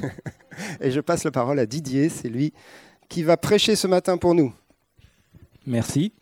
Et 0.80 0.90
je 0.90 1.00
passe 1.00 1.24
la 1.24 1.30
parole 1.30 1.58
à 1.58 1.66
Didier, 1.66 2.08
c'est 2.08 2.28
lui 2.28 2.52
qui 3.08 3.22
va 3.22 3.36
prêcher 3.36 3.76
ce 3.76 3.86
matin 3.86 4.16
pour 4.16 4.34
nous. 4.34 4.54
Merci. 5.66 6.12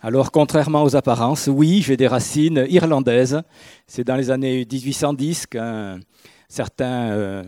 Alors, 0.00 0.30
contrairement 0.30 0.82
aux 0.82 0.96
apparences, 0.96 1.48
oui, 1.48 1.82
j'ai 1.82 1.96
des 1.96 2.06
racines 2.06 2.66
irlandaises. 2.68 3.42
C'est 3.86 4.04
dans 4.04 4.16
les 4.16 4.30
années 4.30 4.66
1810 4.70 5.46
qu'un 5.46 5.98
certain 6.48 7.10
euh, 7.10 7.44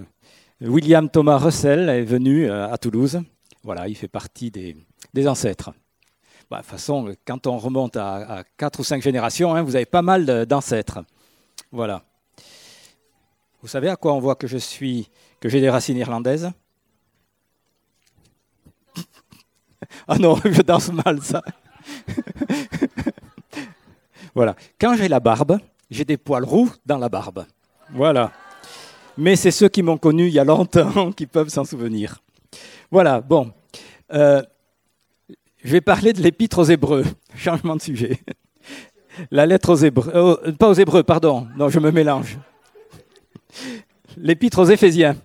William 0.61 1.09
Thomas 1.09 1.37
Russell 1.37 1.89
est 1.89 2.03
venu 2.03 2.51
euh, 2.51 2.73
à 2.73 2.79
Toulouse. 2.79 3.21
Voilà, 3.63 3.89
il 3.89 3.95
fait 3.95 4.09
partie 4.09 4.51
des, 4.51 5.29
ancêtres. 5.29 5.73
Bah, 6.51 6.59
de 6.59 6.63
toute 6.63 6.71
façon, 6.71 7.15
quand 7.27 7.47
on 7.47 7.59
remonte 7.59 7.97
à, 7.97 8.43
quatre 8.57 8.81
ou 8.81 8.85
cinq 8.85 9.03
générations, 9.03 9.55
hein, 9.55 9.63
vous 9.63 9.77
avez 9.77 9.87
pas 9.87 10.03
mal 10.03 10.47
d'ancêtres. 10.47 11.05
Voilà. 11.73 12.05
Vous 13.63 13.69
savez 13.69 13.89
à 13.89 13.97
quoi 13.97 14.13
on 14.13 14.21
voit 14.21 14.35
que 14.35 14.47
je 14.47 14.59
suis, 14.59 15.11
que 15.41 15.49
j'ai 15.49 15.61
des 15.61 15.71
racines 15.71 15.97
irlandaises 15.97 16.51
Ah 20.09 20.19
non, 20.19 20.37
je 20.45 20.63
danse 20.63 20.93
mal 20.93 21.23
ça. 21.23 21.43
voilà. 24.35 24.55
Quand 24.81 24.97
j'ai 24.97 25.09
la 25.09 25.21
barbe, 25.21 25.59
j'ai 25.91 26.05
des 26.05 26.17
poils 26.17 26.45
roux 26.45 26.71
dans 26.85 26.99
la 26.99 27.09
barbe. 27.09 27.47
Voilà. 27.93 28.33
Mais 29.17 29.37
c'est 29.37 29.51
ceux 29.51 29.69
qui 29.69 29.83
m'ont 29.83 29.99
connu 29.99 30.27
il 30.27 30.35
y 30.35 30.39
a 30.39 30.45
longtemps 30.45 31.13
qui 31.13 31.27
peuvent 31.27 31.49
s'en 31.49 31.65
souvenir. 31.65 32.19
Voilà, 32.91 33.21
bon. 33.21 33.53
Euh, 34.13 34.43
je 35.65 35.73
vais 35.73 35.81
parler 35.81 36.13
de 36.13 36.21
l'épître 36.21 36.59
aux 36.59 36.65
Hébreux. 36.65 37.05
Changement 37.35 37.77
de 37.77 37.83
sujet. 37.83 38.21
La 39.31 39.47
lettre 39.47 39.71
aux 39.71 39.77
Hébreux. 39.77 40.13
Euh, 40.15 40.53
pas 40.53 40.69
aux 40.69 40.75
Hébreux, 40.75 41.03
pardon. 41.03 41.49
Non, 41.57 41.69
je 41.69 41.81
me 41.81 41.91
mélange. 41.91 42.39
L'épître 44.17 44.59
aux 44.61 44.67
Éphésiens. 44.67 45.17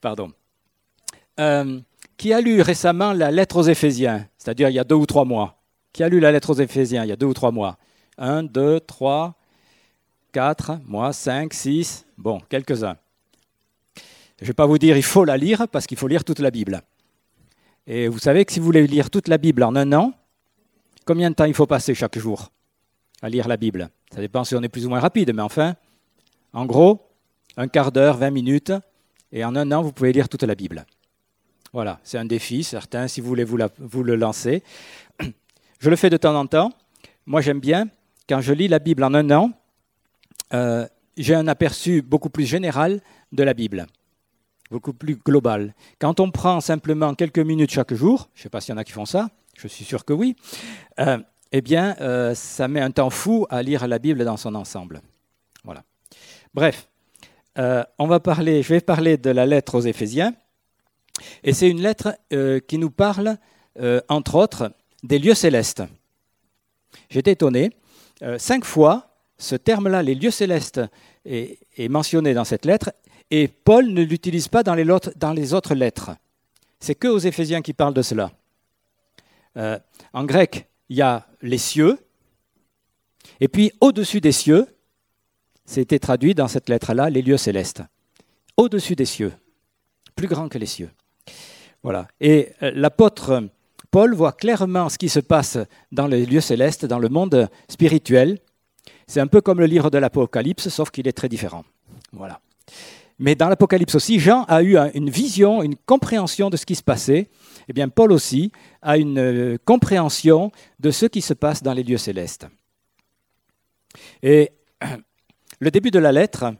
Pardon. 0.00 0.32
Euh, 1.40 1.80
qui 2.16 2.32
a 2.32 2.40
lu 2.40 2.60
récemment 2.60 3.12
la 3.12 3.30
lettre 3.30 3.56
aux 3.56 3.62
Éphésiens, 3.62 4.26
c'est-à-dire 4.38 4.68
il 4.68 4.74
y 4.74 4.78
a 4.78 4.84
deux 4.84 4.96
ou 4.96 5.06
trois 5.06 5.24
mois 5.24 5.62
Qui 5.92 6.02
a 6.02 6.08
lu 6.08 6.18
la 6.18 6.32
lettre 6.32 6.50
aux 6.50 6.60
Éphésiens 6.60 7.04
il 7.04 7.08
y 7.08 7.12
a 7.12 7.16
deux 7.16 7.26
ou 7.26 7.34
trois 7.34 7.52
mois? 7.52 7.78
Un, 8.16 8.42
deux, 8.42 8.80
trois, 8.80 9.36
quatre, 10.32 10.78
moi, 10.84 11.12
cinq, 11.12 11.54
six, 11.54 12.04
bon, 12.16 12.40
quelques-uns. 12.48 12.96
Je 14.38 14.44
ne 14.44 14.46
vais 14.48 14.54
pas 14.54 14.66
vous 14.66 14.78
dire 14.78 14.96
il 14.96 15.02
faut 15.04 15.24
la 15.24 15.36
lire 15.36 15.68
parce 15.68 15.86
qu'il 15.86 15.96
faut 15.96 16.08
lire 16.08 16.24
toute 16.24 16.40
la 16.40 16.50
Bible. 16.50 16.82
Et 17.86 18.08
vous 18.08 18.18
savez 18.18 18.44
que 18.44 18.52
si 18.52 18.58
vous 18.58 18.66
voulez 18.66 18.86
lire 18.86 19.10
toute 19.10 19.28
la 19.28 19.38
Bible 19.38 19.62
en 19.62 19.74
un 19.76 19.92
an, 19.92 20.12
combien 21.04 21.30
de 21.30 21.34
temps 21.34 21.44
il 21.44 21.54
faut 21.54 21.66
passer 21.66 21.94
chaque 21.94 22.18
jour 22.18 22.50
à 23.22 23.28
lire 23.28 23.48
la 23.48 23.56
Bible? 23.56 23.88
Ça 24.12 24.20
dépend 24.20 24.44
si 24.44 24.54
on 24.54 24.62
est 24.62 24.68
plus 24.68 24.86
ou 24.86 24.88
moins 24.88 25.00
rapide, 25.00 25.32
mais 25.34 25.42
enfin, 25.42 25.74
en 26.52 26.66
gros, 26.66 27.07
un 27.58 27.66
quart 27.66 27.90
d'heure, 27.90 28.16
vingt 28.16 28.30
minutes, 28.30 28.72
et 29.32 29.44
en 29.44 29.54
un 29.56 29.70
an, 29.72 29.82
vous 29.82 29.92
pouvez 29.92 30.12
lire 30.12 30.28
toute 30.28 30.44
la 30.44 30.54
Bible. 30.54 30.86
Voilà, 31.72 31.98
c'est 32.04 32.16
un 32.16 32.24
défi, 32.24 32.62
certain, 32.62 33.08
si 33.08 33.20
vous 33.20 33.28
voulez 33.28 33.44
vous, 33.44 34.02
le 34.02 34.14
lancer. 34.14 34.62
Je 35.80 35.90
le 35.90 35.96
fais 35.96 36.08
de 36.08 36.16
temps 36.16 36.38
en 36.38 36.46
temps. 36.46 36.70
Moi, 37.26 37.40
j'aime 37.40 37.60
bien, 37.60 37.88
quand 38.28 38.40
je 38.40 38.52
lis 38.52 38.68
la 38.68 38.78
Bible 38.78 39.04
en 39.04 39.12
un 39.12 39.30
an, 39.30 39.52
euh, 40.54 40.86
j'ai 41.16 41.34
un 41.34 41.46
aperçu 41.46 42.00
beaucoup 42.00 42.30
plus 42.30 42.46
général 42.46 43.00
de 43.32 43.42
la 43.42 43.52
Bible, 43.52 43.86
beaucoup 44.70 44.94
plus 44.94 45.16
global. 45.16 45.74
Quand 45.98 46.20
on 46.20 46.30
prend 46.30 46.60
simplement 46.60 47.14
quelques 47.14 47.38
minutes 47.38 47.70
chaque 47.70 47.92
jour, 47.92 48.30
je 48.34 48.40
ne 48.40 48.42
sais 48.44 48.48
pas 48.48 48.60
s'il 48.60 48.72
y 48.72 48.74
en 48.74 48.78
a 48.78 48.84
qui 48.84 48.92
font 48.92 49.04
ça, 49.04 49.28
je 49.56 49.68
suis 49.68 49.84
sûr 49.84 50.04
que 50.06 50.14
oui, 50.14 50.36
euh, 51.00 51.18
eh 51.52 51.60
bien, 51.60 51.96
euh, 52.00 52.34
ça 52.34 52.66
met 52.66 52.80
un 52.80 52.90
temps 52.90 53.10
fou 53.10 53.46
à 53.50 53.62
lire 53.62 53.86
la 53.86 53.98
Bible 53.98 54.24
dans 54.24 54.38
son 54.38 54.54
ensemble. 54.54 55.02
Voilà. 55.64 55.84
Bref, 56.54 56.87
on 57.58 58.06
va 58.06 58.20
parler, 58.20 58.62
je 58.62 58.68
vais 58.68 58.80
parler 58.80 59.16
de 59.16 59.30
la 59.30 59.44
lettre 59.44 59.74
aux 59.74 59.80
Éphésiens. 59.80 60.32
Et 61.42 61.52
c'est 61.52 61.68
une 61.68 61.82
lettre 61.82 62.16
euh, 62.32 62.60
qui 62.60 62.78
nous 62.78 62.90
parle, 62.90 63.36
euh, 63.80 64.00
entre 64.08 64.36
autres, 64.36 64.72
des 65.02 65.18
lieux 65.18 65.34
célestes. 65.34 65.82
J'étais 67.10 67.32
étonné. 67.32 67.70
Euh, 68.22 68.38
cinq 68.38 68.64
fois, 68.64 69.16
ce 69.38 69.54
terme-là, 69.54 70.02
les 70.02 70.14
lieux 70.14 70.30
célestes, 70.30 70.80
est, 71.24 71.58
mentionné 71.90 72.32
dans 72.32 72.44
cette 72.44 72.64
lettre, 72.64 72.90
et 73.30 73.48
Paul 73.48 73.88
ne 73.88 74.02
l'utilise 74.02 74.48
pas 74.48 74.62
dans 74.62 74.74
les, 74.74 74.86
dans 75.16 75.32
les, 75.32 75.52
autres 75.52 75.74
lettres. 75.74 76.12
C'est 76.80 76.94
que 76.94 77.06
aux 77.06 77.18
Éphésiens 77.18 77.60
qui 77.60 77.74
parlent 77.74 77.94
de 77.94 78.02
cela. 78.02 78.32
en 79.54 80.24
grec, 80.24 80.68
il 80.88 80.96
y 80.96 81.02
a 81.02 81.26
les 81.42 81.58
cieux, 81.58 81.98
et 83.40 83.48
puis 83.48 83.72
au-dessus 83.82 84.22
des 84.22 84.32
cieux, 84.32 84.66
c'était 85.68 85.98
traduit 85.98 86.34
dans 86.34 86.48
cette 86.48 86.70
lettre-là, 86.70 87.10
les 87.10 87.20
lieux 87.20 87.36
célestes. 87.36 87.82
Au-dessus 88.56 88.96
des 88.96 89.04
cieux, 89.04 89.34
plus 90.16 90.26
grand 90.26 90.48
que 90.48 90.56
les 90.56 90.66
cieux. 90.66 90.90
Voilà. 91.82 92.08
Et 92.20 92.52
euh, 92.62 92.72
l'apôtre 92.74 93.50
Paul 93.90 94.14
voit 94.14 94.32
clairement 94.32 94.88
ce 94.88 94.96
qui 94.96 95.10
se 95.10 95.20
passe 95.20 95.58
dans 95.92 96.06
les 96.06 96.24
lieux 96.24 96.40
célestes, 96.40 96.86
dans 96.86 96.98
le 96.98 97.10
monde 97.10 97.48
spirituel. 97.68 98.38
C'est 99.06 99.20
un 99.20 99.26
peu 99.26 99.42
comme 99.42 99.60
le 99.60 99.66
livre 99.66 99.90
de 99.90 99.98
l'Apocalypse, 99.98 100.70
sauf 100.70 100.90
qu'il 100.90 101.06
est 101.06 101.12
très 101.12 101.28
différent. 101.28 101.64
Voilà. 102.12 102.40
Mais 103.18 103.34
dans 103.34 103.48
l'Apocalypse 103.50 103.94
aussi, 103.94 104.18
Jean 104.18 104.44
a 104.44 104.62
eu 104.62 104.78
une 104.94 105.10
vision, 105.10 105.62
une 105.62 105.76
compréhension 105.76 106.48
de 106.48 106.56
ce 106.56 106.64
qui 106.64 106.76
se 106.76 106.82
passait. 106.82 107.28
Eh 107.68 107.74
bien, 107.74 107.90
Paul 107.90 108.12
aussi 108.12 108.52
a 108.80 108.96
une 108.96 109.18
euh, 109.18 109.56
compréhension 109.66 110.50
de 110.80 110.90
ce 110.90 111.04
qui 111.04 111.20
se 111.20 111.34
passe 111.34 111.62
dans 111.62 111.74
les 111.74 111.82
lieux 111.82 111.98
célestes. 111.98 112.46
Et 114.22 114.52
le 115.60 115.70
début 115.70 115.90
de 115.90 115.98
la 115.98 116.12
lettre 116.12 116.54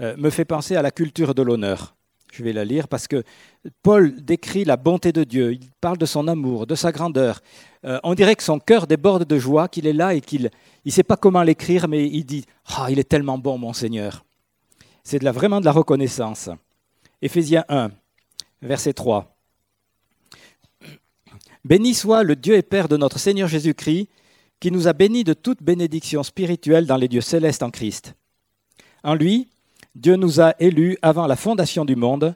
euh, 0.00 0.16
me 0.16 0.30
fait 0.30 0.44
penser 0.44 0.76
à 0.76 0.82
la 0.82 0.90
culture 0.90 1.34
de 1.34 1.42
l'honneur. 1.42 1.94
Je 2.32 2.44
vais 2.44 2.52
la 2.52 2.64
lire 2.64 2.86
parce 2.86 3.08
que 3.08 3.24
Paul 3.82 4.14
décrit 4.22 4.64
la 4.64 4.76
bonté 4.76 5.12
de 5.12 5.24
Dieu, 5.24 5.52
il 5.52 5.68
parle 5.80 5.98
de 5.98 6.06
son 6.06 6.28
amour, 6.28 6.66
de 6.66 6.76
sa 6.76 6.92
grandeur. 6.92 7.40
Euh, 7.84 7.98
on 8.04 8.14
dirait 8.14 8.36
que 8.36 8.42
son 8.42 8.60
cœur 8.60 8.86
déborde 8.86 9.24
de 9.24 9.38
joie, 9.38 9.68
qu'il 9.68 9.86
est 9.86 9.92
là 9.92 10.14
et 10.14 10.20
qu'il 10.20 10.50
ne 10.84 10.90
sait 10.90 11.02
pas 11.02 11.16
comment 11.16 11.42
l'écrire, 11.42 11.88
mais 11.88 12.06
il 12.06 12.24
dit 12.24 12.44
Ah, 12.66 12.86
il 12.88 12.98
est 12.98 13.08
tellement 13.08 13.38
bon, 13.38 13.58
mon 13.58 13.72
Seigneur. 13.72 14.24
C'est 15.02 15.18
de 15.18 15.24
la, 15.24 15.32
vraiment 15.32 15.60
de 15.60 15.64
la 15.64 15.72
reconnaissance. 15.72 16.50
Éphésiens 17.20 17.64
1, 17.68 17.90
verset 18.62 18.92
3. 18.92 19.36
Béni 21.64 21.94
soit 21.94 22.22
le 22.22 22.36
Dieu 22.36 22.54
et 22.54 22.62
Père 22.62 22.88
de 22.88 22.96
notre 22.96 23.18
Seigneur 23.18 23.48
Jésus-Christ, 23.48 24.08
qui 24.60 24.70
nous 24.70 24.86
a 24.86 24.92
bénis 24.92 25.24
de 25.24 25.32
toute 25.32 25.62
bénédiction 25.62 26.22
spirituelle 26.22 26.86
dans 26.86 26.96
les 26.96 27.08
dieux 27.08 27.20
célestes 27.20 27.62
en 27.62 27.70
Christ. 27.70 28.14
En 29.02 29.14
lui, 29.14 29.48
Dieu 29.94 30.16
nous 30.16 30.40
a 30.40 30.54
élus 30.58 30.96
avant 31.02 31.26
la 31.26 31.36
fondation 31.36 31.84
du 31.84 31.96
monde 31.96 32.34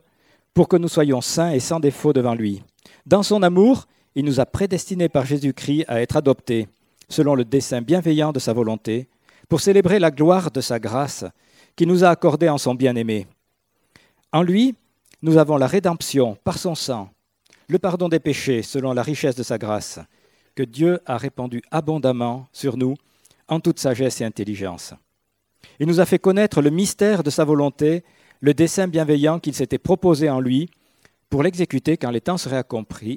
pour 0.55 0.69
que 0.69 0.77
nous 0.77 0.89
soyons 0.89 1.21
saints 1.21 1.51
et 1.51 1.61
sans 1.61 1.81
défaut 1.81 2.13
devant 2.13 2.35
lui. 2.35 2.63
Dans 3.07 3.23
son 3.23 3.43
amour, 3.43 3.87
il 4.15 4.25
nous 4.25 4.41
a 4.41 4.47
prédestinés 4.47 5.09
par 5.09 5.27
Jésus-Christ 5.27 5.85
à 5.89 6.01
être 6.01 6.17
adoptés, 6.17 6.69
selon 7.09 7.35
le 7.35 7.45
dessein 7.45 7.83
bienveillant 7.83 8.33
de 8.33 8.39
sa 8.39 8.53
volonté, 8.53 9.09
pour 9.49 9.61
célébrer 9.61 9.99
la 9.99 10.11
gloire 10.11 10.51
de 10.51 10.61
sa 10.61 10.79
grâce 10.79 11.25
qui 11.77 11.87
nous 11.87 12.05
a 12.05 12.09
accordée 12.09 12.49
en 12.49 12.59
son 12.59 12.75
bien-aimé. 12.75 13.27
En 14.33 14.43
lui, 14.43 14.75
nous 15.23 15.37
avons 15.39 15.57
la 15.57 15.67
rédemption 15.67 16.37
par 16.45 16.59
son 16.59 16.75
sang, 16.75 17.11
le 17.69 17.79
pardon 17.79 18.09
des 18.09 18.21
péchés 18.21 18.63
selon 18.63 18.93
la 18.93 19.03
richesse 19.03 19.37
de 19.37 19.43
sa 19.43 19.59
grâce, 19.59 19.99
que 20.55 20.63
Dieu 20.63 21.01
a 21.07 21.17
répandu 21.17 21.63
abondamment 21.71 22.47
sur 22.53 22.77
nous 22.77 22.95
en 23.49 23.61
toute 23.61 23.81
sagesse 23.81 24.21
et 24.21 24.25
intelligence. 24.25 24.95
Il 25.81 25.87
nous 25.87 26.01
a 26.01 26.07
fait 26.07 26.19
connaître 26.19 26.63
le 26.63 26.71
mystère 26.71 27.23
de 27.23 27.31
sa 27.31 27.45
volonté, 27.45 28.05
le 28.41 28.55
dessein 28.55 28.89
bienveillant 28.89 29.39
qu'il 29.39 29.55
s'était 29.55 29.79
proposé 29.79 30.29
en 30.29 30.41
lui 30.41 30.69
pour 31.31 31.43
l'exécuter 31.43 31.97
quand 31.97 32.11
les 32.11 32.21
temps 32.21 32.39
seraient 32.39 32.65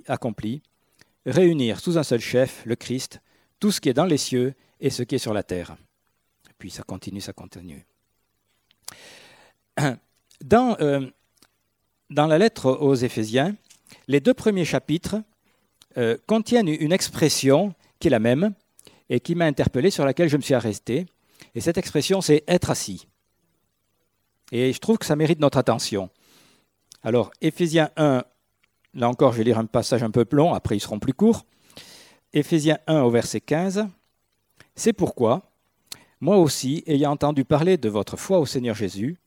accomplis, 0.07 0.61
réunir 1.25 1.79
sous 1.79 1.97
un 1.97 2.03
seul 2.03 2.19
chef, 2.19 2.63
le 2.65 2.75
Christ, 2.75 3.21
tout 3.59 3.71
ce 3.71 3.81
qui 3.81 3.89
est 3.89 3.93
dans 3.93 4.05
les 4.05 4.17
cieux 4.17 4.53
et 4.79 4.89
ce 4.89 5.03
qui 5.03 5.15
est 5.15 5.19
sur 5.19 5.33
la 5.33 5.43
terre. 5.43 5.75
Puis 6.57 6.71
ça 6.71 6.83
continue, 6.83 7.21
ça 7.21 7.33
continue. 7.33 7.85
Dans, 10.43 10.77
euh, 10.81 11.09
dans 12.11 12.27
la 12.27 12.37
lettre 12.37 12.69
aux 12.71 12.93
Éphésiens, 12.93 13.55
les 14.07 14.19
deux 14.19 14.35
premiers 14.35 14.65
chapitres 14.65 15.15
euh, 15.97 16.15
contiennent 16.27 16.67
une 16.67 16.91
expression 16.91 17.73
qui 17.99 18.07
est 18.07 18.11
la 18.11 18.19
même 18.19 18.53
et 19.09 19.19
qui 19.19 19.33
m'a 19.33 19.45
interpellé, 19.45 19.89
sur 19.89 20.05
laquelle 20.05 20.29
je 20.29 20.37
me 20.37 20.41
suis 20.43 20.53
arrêté. 20.53 21.07
Et 21.57 21.59
cette 21.59 21.79
expression, 21.79 22.21
c'est 22.21 22.43
être 22.47 22.69
assis. 22.69 23.07
Et 24.51 24.71
je 24.71 24.77
trouve 24.77 24.99
que 24.99 25.07
ça 25.07 25.15
mérite 25.15 25.39
notre 25.39 25.57
attention. 25.57 26.11
Alors, 27.01 27.31
Éphésiens 27.41 27.89
1, 27.97 28.23
là 28.93 29.09
encore, 29.09 29.31
je 29.31 29.39
vais 29.39 29.43
lire 29.43 29.57
un 29.57 29.65
passage 29.65 30.03
un 30.03 30.11
peu 30.11 30.23
long, 30.29 30.53
après 30.53 30.77
ils 30.77 30.79
seront 30.79 30.99
plus 30.99 31.15
courts. 31.15 31.47
Éphésiens 32.31 32.77
1 32.85 33.01
au 33.01 33.09
verset 33.09 33.41
15. 33.41 33.87
C'est 34.75 34.93
pourquoi, 34.93 35.49
moi 36.21 36.37
aussi, 36.37 36.83
ayant 36.85 37.13
entendu 37.13 37.43
parler 37.43 37.77
de 37.77 37.89
votre 37.89 38.17
foi 38.17 38.37
au 38.37 38.45
Seigneur 38.45 38.75
Jésus 38.75 39.17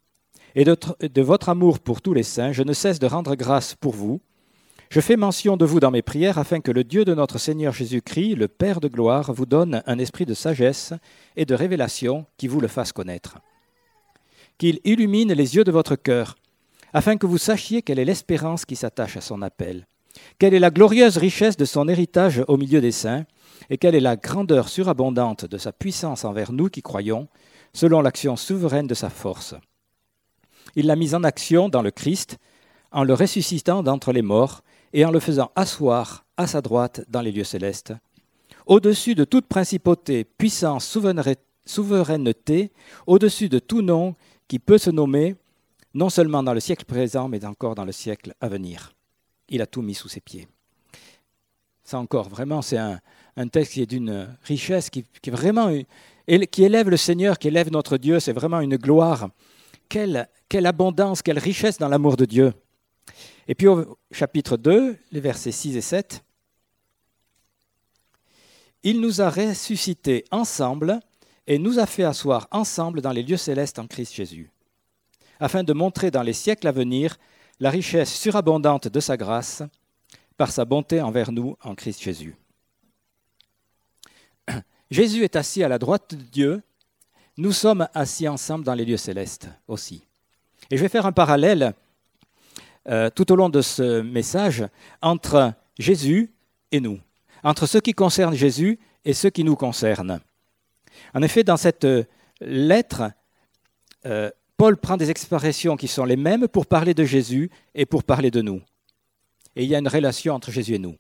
et 0.54 0.62
de, 0.62 0.76
de 1.00 1.22
votre 1.22 1.48
amour 1.48 1.80
pour 1.80 2.00
tous 2.00 2.14
les 2.14 2.22
saints, 2.22 2.52
je 2.52 2.62
ne 2.62 2.74
cesse 2.74 3.00
de 3.00 3.08
rendre 3.08 3.34
grâce 3.34 3.74
pour 3.74 3.92
vous. 3.92 4.20
Je 4.90 4.98
fais 4.98 5.16
mention 5.16 5.56
de 5.56 5.64
vous 5.64 5.78
dans 5.78 5.92
mes 5.92 6.02
prières 6.02 6.38
afin 6.38 6.58
que 6.58 6.72
le 6.72 6.82
Dieu 6.82 7.04
de 7.04 7.14
notre 7.14 7.38
Seigneur 7.38 7.72
Jésus-Christ, 7.72 8.34
le 8.34 8.48
Père 8.48 8.80
de 8.80 8.88
gloire, 8.88 9.32
vous 9.32 9.46
donne 9.46 9.84
un 9.86 10.00
esprit 10.00 10.26
de 10.26 10.34
sagesse 10.34 10.92
et 11.36 11.44
de 11.44 11.54
révélation 11.54 12.26
qui 12.36 12.48
vous 12.48 12.58
le 12.58 12.66
fasse 12.66 12.90
connaître. 12.90 13.38
Qu'il 14.58 14.80
illumine 14.82 15.32
les 15.32 15.54
yeux 15.54 15.62
de 15.62 15.70
votre 15.70 15.94
cœur, 15.94 16.34
afin 16.92 17.16
que 17.16 17.26
vous 17.26 17.38
sachiez 17.38 17.82
quelle 17.82 18.00
est 18.00 18.04
l'espérance 18.04 18.64
qui 18.64 18.74
s'attache 18.74 19.16
à 19.16 19.20
son 19.20 19.42
appel, 19.42 19.86
quelle 20.40 20.54
est 20.54 20.58
la 20.58 20.72
glorieuse 20.72 21.18
richesse 21.18 21.56
de 21.56 21.66
son 21.66 21.86
héritage 21.86 22.42
au 22.48 22.56
milieu 22.56 22.80
des 22.80 22.90
saints, 22.90 23.26
et 23.70 23.78
quelle 23.78 23.94
est 23.94 24.00
la 24.00 24.16
grandeur 24.16 24.68
surabondante 24.68 25.44
de 25.44 25.56
sa 25.56 25.70
puissance 25.70 26.24
envers 26.24 26.50
nous 26.50 26.68
qui 26.68 26.82
croyons, 26.82 27.28
selon 27.72 28.00
l'action 28.00 28.34
souveraine 28.34 28.88
de 28.88 28.94
sa 28.94 29.08
force. 29.08 29.54
Il 30.74 30.86
l'a 30.86 30.96
mise 30.96 31.14
en 31.14 31.22
action 31.22 31.68
dans 31.68 31.82
le 31.82 31.92
Christ, 31.92 32.38
en 32.90 33.04
le 33.04 33.14
ressuscitant 33.14 33.84
d'entre 33.84 34.12
les 34.12 34.22
morts 34.22 34.62
et 34.92 35.04
en 35.04 35.10
le 35.10 35.20
faisant 35.20 35.50
asseoir 35.54 36.24
à 36.36 36.46
sa 36.46 36.60
droite 36.60 37.04
dans 37.08 37.20
les 37.20 37.32
lieux 37.32 37.44
célestes, 37.44 37.92
au-dessus 38.66 39.14
de 39.14 39.24
toute 39.24 39.46
principauté, 39.46 40.24
puissance, 40.24 40.98
souveraineté, 41.64 42.72
au-dessus 43.06 43.48
de 43.48 43.58
tout 43.58 43.82
nom 43.82 44.14
qui 44.48 44.58
peut 44.58 44.78
se 44.78 44.90
nommer, 44.90 45.36
non 45.94 46.08
seulement 46.08 46.42
dans 46.42 46.54
le 46.54 46.60
siècle 46.60 46.84
présent, 46.84 47.28
mais 47.28 47.44
encore 47.44 47.74
dans 47.74 47.84
le 47.84 47.92
siècle 47.92 48.34
à 48.40 48.48
venir. 48.48 48.92
Il 49.48 49.62
a 49.62 49.66
tout 49.66 49.82
mis 49.82 49.94
sous 49.94 50.08
ses 50.08 50.20
pieds. 50.20 50.46
Ça 51.82 51.98
encore, 51.98 52.28
vraiment, 52.28 52.62
c'est 52.62 52.78
un, 52.78 53.00
texte 53.48 53.72
qui 53.72 53.82
est 53.82 53.86
d'une 53.86 54.28
richesse, 54.44 54.90
qui, 54.90 55.04
vraiment, 55.26 55.72
qui 56.52 56.62
élève 56.62 56.88
le 56.88 56.96
Seigneur, 56.96 57.38
qui 57.38 57.48
élève 57.48 57.72
notre 57.72 57.96
Dieu. 57.96 58.20
C'est 58.20 58.32
vraiment 58.32 58.60
une 58.60 58.76
gloire. 58.76 59.30
Quelle 59.88 60.28
abondance, 60.66 61.22
quelle 61.22 61.40
richesse 61.40 61.78
dans 61.78 61.88
l'amour 61.88 62.16
de 62.16 62.26
Dieu. 62.26 62.52
Et 63.50 63.56
puis 63.56 63.66
au 63.66 63.98
chapitre 64.12 64.56
2, 64.56 64.96
les 65.10 65.20
versets 65.20 65.50
6 65.50 65.76
et 65.76 65.80
7, 65.80 66.22
il 68.84 69.00
nous 69.00 69.20
a 69.20 69.28
ressuscités 69.28 70.24
ensemble 70.30 71.00
et 71.48 71.58
nous 71.58 71.80
a 71.80 71.86
fait 71.86 72.04
asseoir 72.04 72.46
ensemble 72.52 73.00
dans 73.00 73.10
les 73.10 73.24
lieux 73.24 73.36
célestes 73.36 73.80
en 73.80 73.88
Christ 73.88 74.14
Jésus, 74.14 74.52
afin 75.40 75.64
de 75.64 75.72
montrer 75.72 76.12
dans 76.12 76.22
les 76.22 76.32
siècles 76.32 76.68
à 76.68 76.70
venir 76.70 77.18
la 77.58 77.70
richesse 77.70 78.14
surabondante 78.14 78.86
de 78.86 79.00
sa 79.00 79.16
grâce 79.16 79.64
par 80.36 80.52
sa 80.52 80.64
bonté 80.64 81.02
envers 81.02 81.32
nous 81.32 81.56
en 81.64 81.74
Christ 81.74 82.02
Jésus. 82.02 82.36
Jésus 84.92 85.24
est 85.24 85.34
assis 85.34 85.64
à 85.64 85.68
la 85.68 85.80
droite 85.80 86.14
de 86.14 86.22
Dieu, 86.22 86.62
nous 87.36 87.50
sommes 87.50 87.88
assis 87.94 88.28
ensemble 88.28 88.64
dans 88.64 88.74
les 88.74 88.84
lieux 88.84 88.96
célestes 88.96 89.48
aussi. 89.66 90.04
Et 90.70 90.76
je 90.76 90.82
vais 90.82 90.88
faire 90.88 91.06
un 91.06 91.10
parallèle 91.10 91.74
euh, 92.88 93.10
tout 93.10 93.30
au 93.32 93.36
long 93.36 93.48
de 93.48 93.62
ce 93.62 94.00
message 94.00 94.66
entre 95.02 95.54
Jésus 95.78 96.32
et 96.72 96.80
nous, 96.80 96.98
entre 97.42 97.66
ce 97.66 97.78
qui 97.78 97.92
concerne 97.92 98.34
Jésus 98.34 98.78
et 99.04 99.14
ce 99.14 99.28
qui 99.28 99.44
nous 99.44 99.56
concerne. 99.56 100.20
En 101.14 101.22
effet, 101.22 101.44
dans 101.44 101.56
cette 101.56 101.86
lettre, 102.40 103.10
euh, 104.06 104.30
Paul 104.56 104.76
prend 104.76 104.96
des 104.96 105.10
expressions 105.10 105.76
qui 105.76 105.88
sont 105.88 106.04
les 106.04 106.16
mêmes 106.16 106.48
pour 106.48 106.66
parler 106.66 106.94
de 106.94 107.04
Jésus 107.04 107.50
et 107.74 107.86
pour 107.86 108.04
parler 108.04 108.30
de 108.30 108.42
nous. 108.42 108.60
Et 109.56 109.64
il 109.64 109.70
y 109.70 109.74
a 109.74 109.78
une 109.78 109.88
relation 109.88 110.34
entre 110.34 110.50
Jésus 110.50 110.74
et 110.74 110.78
nous. 110.78 110.96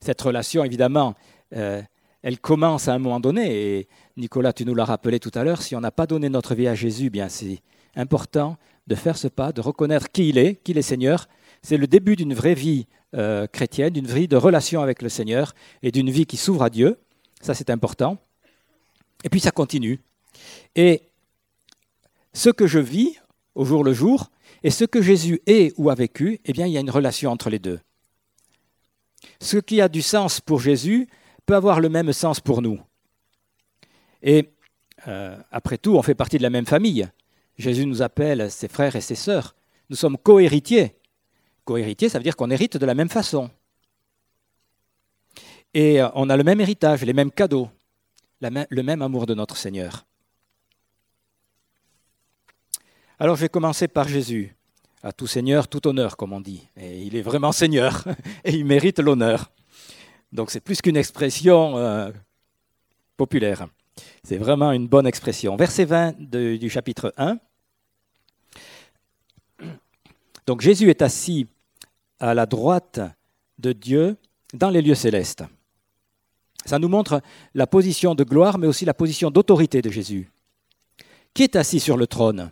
Cette 0.00 0.20
relation, 0.20 0.64
évidemment, 0.64 1.14
euh, 1.54 1.82
elle 2.22 2.38
commence 2.40 2.88
à 2.88 2.94
un 2.94 2.98
moment 2.98 3.20
donné, 3.20 3.78
et 3.78 3.88
Nicolas, 4.16 4.52
tu 4.52 4.64
nous 4.64 4.74
l'as 4.74 4.84
rappelé 4.84 5.20
tout 5.20 5.30
à 5.34 5.44
l'heure, 5.44 5.62
si 5.62 5.76
on 5.76 5.80
n'a 5.80 5.90
pas 5.90 6.06
donné 6.06 6.28
notre 6.28 6.54
vie 6.54 6.68
à 6.68 6.74
Jésus, 6.74 7.10
bien 7.10 7.28
c'est 7.28 7.60
important 7.96 8.56
de 8.86 8.94
faire 8.94 9.16
ce 9.16 9.28
pas, 9.28 9.52
de 9.52 9.60
reconnaître 9.60 10.10
qui 10.10 10.28
il 10.28 10.38
est, 10.38 10.56
qu'il 10.56 10.78
est 10.78 10.82
Seigneur. 10.82 11.28
C'est 11.62 11.76
le 11.76 11.86
début 11.86 12.14
d'une 12.16 12.34
vraie 12.34 12.54
vie 12.54 12.86
euh, 13.14 13.46
chrétienne, 13.46 13.92
d'une 13.92 14.06
vie 14.06 14.28
de 14.28 14.36
relation 14.36 14.82
avec 14.82 15.02
le 15.02 15.08
Seigneur 15.08 15.54
et 15.82 15.90
d'une 15.90 16.10
vie 16.10 16.26
qui 16.26 16.36
s'ouvre 16.36 16.62
à 16.62 16.70
Dieu. 16.70 16.98
Ça, 17.40 17.54
c'est 17.54 17.70
important. 17.70 18.18
Et 19.24 19.28
puis 19.28 19.40
ça 19.40 19.50
continue. 19.50 20.00
Et 20.74 21.02
ce 22.32 22.50
que 22.50 22.66
je 22.66 22.78
vis 22.78 23.18
au 23.54 23.64
jour 23.64 23.82
le 23.82 23.92
jour 23.92 24.30
et 24.62 24.70
ce 24.70 24.84
que 24.84 25.02
Jésus 25.02 25.40
est 25.46 25.72
ou 25.76 25.90
a 25.90 25.94
vécu, 25.94 26.40
eh 26.44 26.52
bien, 26.52 26.66
il 26.66 26.72
y 26.72 26.76
a 26.76 26.80
une 26.80 26.90
relation 26.90 27.30
entre 27.30 27.50
les 27.50 27.58
deux. 27.58 27.80
Ce 29.40 29.56
qui 29.56 29.80
a 29.80 29.88
du 29.88 30.02
sens 30.02 30.40
pour 30.40 30.60
Jésus 30.60 31.08
peut 31.46 31.54
avoir 31.54 31.80
le 31.80 31.88
même 31.88 32.12
sens 32.12 32.40
pour 32.40 32.62
nous. 32.62 32.80
Et 34.22 34.50
euh, 35.08 35.36
après 35.50 35.78
tout, 35.78 35.96
on 35.96 36.02
fait 36.02 36.14
partie 36.14 36.38
de 36.38 36.42
la 36.42 36.50
même 36.50 36.66
famille. 36.66 37.08
Jésus 37.58 37.86
nous 37.86 38.02
appelle 38.02 38.50
ses 38.50 38.68
frères 38.68 38.96
et 38.96 39.00
ses 39.00 39.14
sœurs. 39.14 39.54
Nous 39.88 39.96
sommes 39.96 40.18
co-héritiers. 40.18 40.96
Co-héritiers, 41.64 42.08
ça 42.08 42.18
veut 42.18 42.24
dire 42.24 42.36
qu'on 42.36 42.50
hérite 42.50 42.76
de 42.76 42.86
la 42.86 42.94
même 42.94 43.08
façon. 43.08 43.50
Et 45.74 46.00
euh, 46.00 46.08
on 46.14 46.30
a 46.30 46.36
le 46.36 46.44
même 46.44 46.60
héritage, 46.60 47.02
les 47.02 47.12
mêmes 47.12 47.30
cadeaux, 47.30 47.68
le 48.40 48.82
même 48.82 49.02
amour 49.02 49.26
de 49.26 49.34
notre 49.34 49.56
Seigneur. 49.56 50.06
Alors 53.18 53.36
je 53.36 53.42
vais 53.42 53.48
commencer 53.48 53.88
par 53.88 54.08
Jésus. 54.08 54.54
À 55.02 55.12
tout 55.12 55.26
Seigneur, 55.26 55.68
tout 55.68 55.86
honneur, 55.86 56.16
comme 56.16 56.32
on 56.32 56.40
dit. 56.40 56.66
Et 56.76 57.02
il 57.02 57.16
est 57.16 57.22
vraiment 57.22 57.52
Seigneur, 57.52 58.04
et 58.44 58.52
il 58.52 58.64
mérite 58.64 58.98
l'honneur. 58.98 59.50
Donc 60.32 60.50
c'est 60.50 60.60
plus 60.60 60.82
qu'une 60.82 60.96
expression 60.96 61.78
euh, 61.78 62.10
populaire. 63.16 63.66
C'est 64.22 64.36
vraiment 64.36 64.72
une 64.72 64.88
bonne 64.88 65.06
expression. 65.06 65.56
Verset 65.56 65.84
20 65.84 66.20
du 66.20 66.68
chapitre 66.68 67.14
1. 67.16 67.38
Donc 70.46 70.60
Jésus 70.60 70.88
est 70.90 71.02
assis 71.02 71.46
à 72.20 72.34
la 72.34 72.46
droite 72.46 73.00
de 73.58 73.72
Dieu 73.72 74.16
dans 74.54 74.70
les 74.70 74.80
lieux 74.80 74.94
célestes. 74.94 75.44
Ça 76.64 76.78
nous 76.78 76.88
montre 76.88 77.20
la 77.54 77.66
position 77.66 78.14
de 78.14 78.24
gloire, 78.24 78.58
mais 78.58 78.66
aussi 78.66 78.84
la 78.84 78.94
position 78.94 79.30
d'autorité 79.30 79.82
de 79.82 79.90
Jésus. 79.90 80.30
Qui 81.34 81.44
est 81.44 81.56
assis 81.56 81.80
sur 81.80 81.96
le 81.96 82.06
trône? 82.06 82.50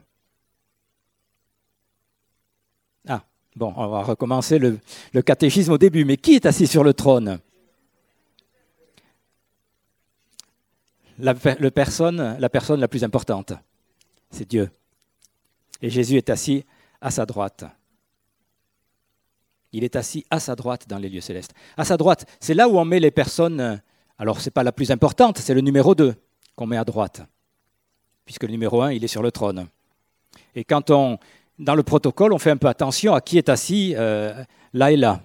Ah, 3.08 3.24
bon, 3.56 3.72
on 3.76 3.88
va 3.88 4.02
recommencer 4.02 4.58
le, 4.58 4.78
catéchisme 5.22 5.72
au 5.72 5.78
début, 5.78 6.04
mais 6.04 6.16
qui 6.16 6.34
est 6.34 6.46
assis 6.46 6.66
sur 6.66 6.84
le 6.84 6.94
trône? 6.94 7.40
La 11.18 11.34
personne 11.34 12.38
la 12.80 12.88
plus 12.88 13.04
importante, 13.04 13.52
c'est 14.30 14.48
Dieu. 14.48 14.70
Et 15.80 15.90
Jésus 15.90 16.16
est 16.16 16.30
assis 16.30 16.64
à 17.00 17.10
sa 17.10 17.24
droite. 17.24 17.64
Il 19.74 19.82
est 19.82 19.96
assis 19.96 20.24
à 20.30 20.38
sa 20.38 20.54
droite 20.54 20.86
dans 20.88 20.98
les 20.98 21.08
lieux 21.08 21.20
célestes. 21.20 21.52
À 21.76 21.84
sa 21.84 21.96
droite, 21.96 22.26
c'est 22.38 22.54
là 22.54 22.68
où 22.68 22.78
on 22.78 22.84
met 22.84 23.00
les 23.00 23.10
personnes. 23.10 23.82
Alors, 24.18 24.40
ce 24.40 24.46
n'est 24.46 24.52
pas 24.52 24.62
la 24.62 24.70
plus 24.70 24.92
importante, 24.92 25.38
c'est 25.38 25.52
le 25.52 25.62
numéro 25.62 25.96
2 25.96 26.14
qu'on 26.54 26.66
met 26.68 26.76
à 26.76 26.84
droite, 26.84 27.22
puisque 28.24 28.44
le 28.44 28.50
numéro 28.50 28.82
1, 28.82 28.92
il 28.92 29.02
est 29.02 29.08
sur 29.08 29.20
le 29.20 29.32
trône. 29.32 29.66
Et 30.54 30.62
quand 30.62 30.92
on, 30.92 31.18
dans 31.58 31.74
le 31.74 31.82
protocole, 31.82 32.32
on 32.32 32.38
fait 32.38 32.52
un 32.52 32.56
peu 32.56 32.68
attention 32.68 33.14
à 33.14 33.20
qui 33.20 33.36
est 33.36 33.48
assis 33.48 33.94
euh, 33.96 34.44
là 34.72 34.92
et 34.92 34.96
là. 34.96 35.22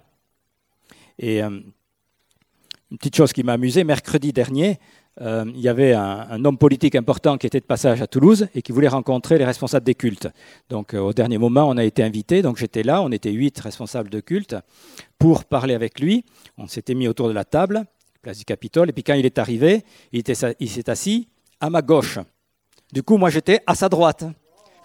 Et 1.19 1.43
euh, 1.43 1.49
une 1.49 2.97
petite 2.97 3.15
chose 3.15 3.31
qui 3.31 3.43
m'a 3.43 3.53
amusé, 3.53 3.83
mercredi 3.83 4.33
dernier, 4.33 4.79
euh, 5.21 5.45
il 5.53 5.59
y 5.59 5.67
avait 5.67 5.93
un, 5.93 6.43
homme 6.45 6.57
politique 6.57 6.95
important 6.95 7.37
qui 7.37 7.47
était 7.47 7.59
de 7.59 7.65
passage 7.65 8.01
à 8.01 8.07
Toulouse 8.07 8.47
et 8.55 8.61
qui 8.61 8.71
voulait 8.71 8.87
rencontrer 8.87 9.37
les 9.37 9.45
responsables 9.45 9.85
des 9.85 9.95
cultes. 9.95 10.29
Donc 10.69 10.93
euh, 10.93 10.99
au 10.99 11.13
dernier 11.13 11.37
moment, 11.37 11.67
on 11.67 11.77
a 11.77 11.83
été 11.83 12.03
invités, 12.03 12.41
donc 12.41 12.57
j'étais 12.57 12.83
là, 12.83 13.01
on 13.01 13.11
était 13.11 13.31
huit 13.31 13.59
responsables 13.59 14.09
de 14.09 14.21
culte 14.21 14.55
pour 15.17 15.43
parler 15.43 15.73
avec 15.73 15.99
lui. 15.99 16.23
On 16.57 16.67
s'était 16.67 16.93
mis 16.93 17.07
autour 17.07 17.27
de 17.27 17.33
la 17.33 17.43
table, 17.43 17.85
place 18.21 18.37
du 18.37 18.45
Capitole, 18.45 18.89
et 18.89 18.93
puis 18.93 19.03
quand 19.03 19.13
il 19.13 19.25
est 19.25 19.39
arrivé, 19.39 19.83
il, 20.13 20.23
il 20.59 20.69
s'est 20.69 20.89
assis 20.89 21.27
à 21.59 21.69
ma 21.69 21.81
gauche. 21.81 22.19
Du 22.93 23.03
coup, 23.03 23.17
moi 23.17 23.29
j'étais 23.29 23.59
à 23.67 23.75
sa 23.75 23.89
droite. 23.89 24.23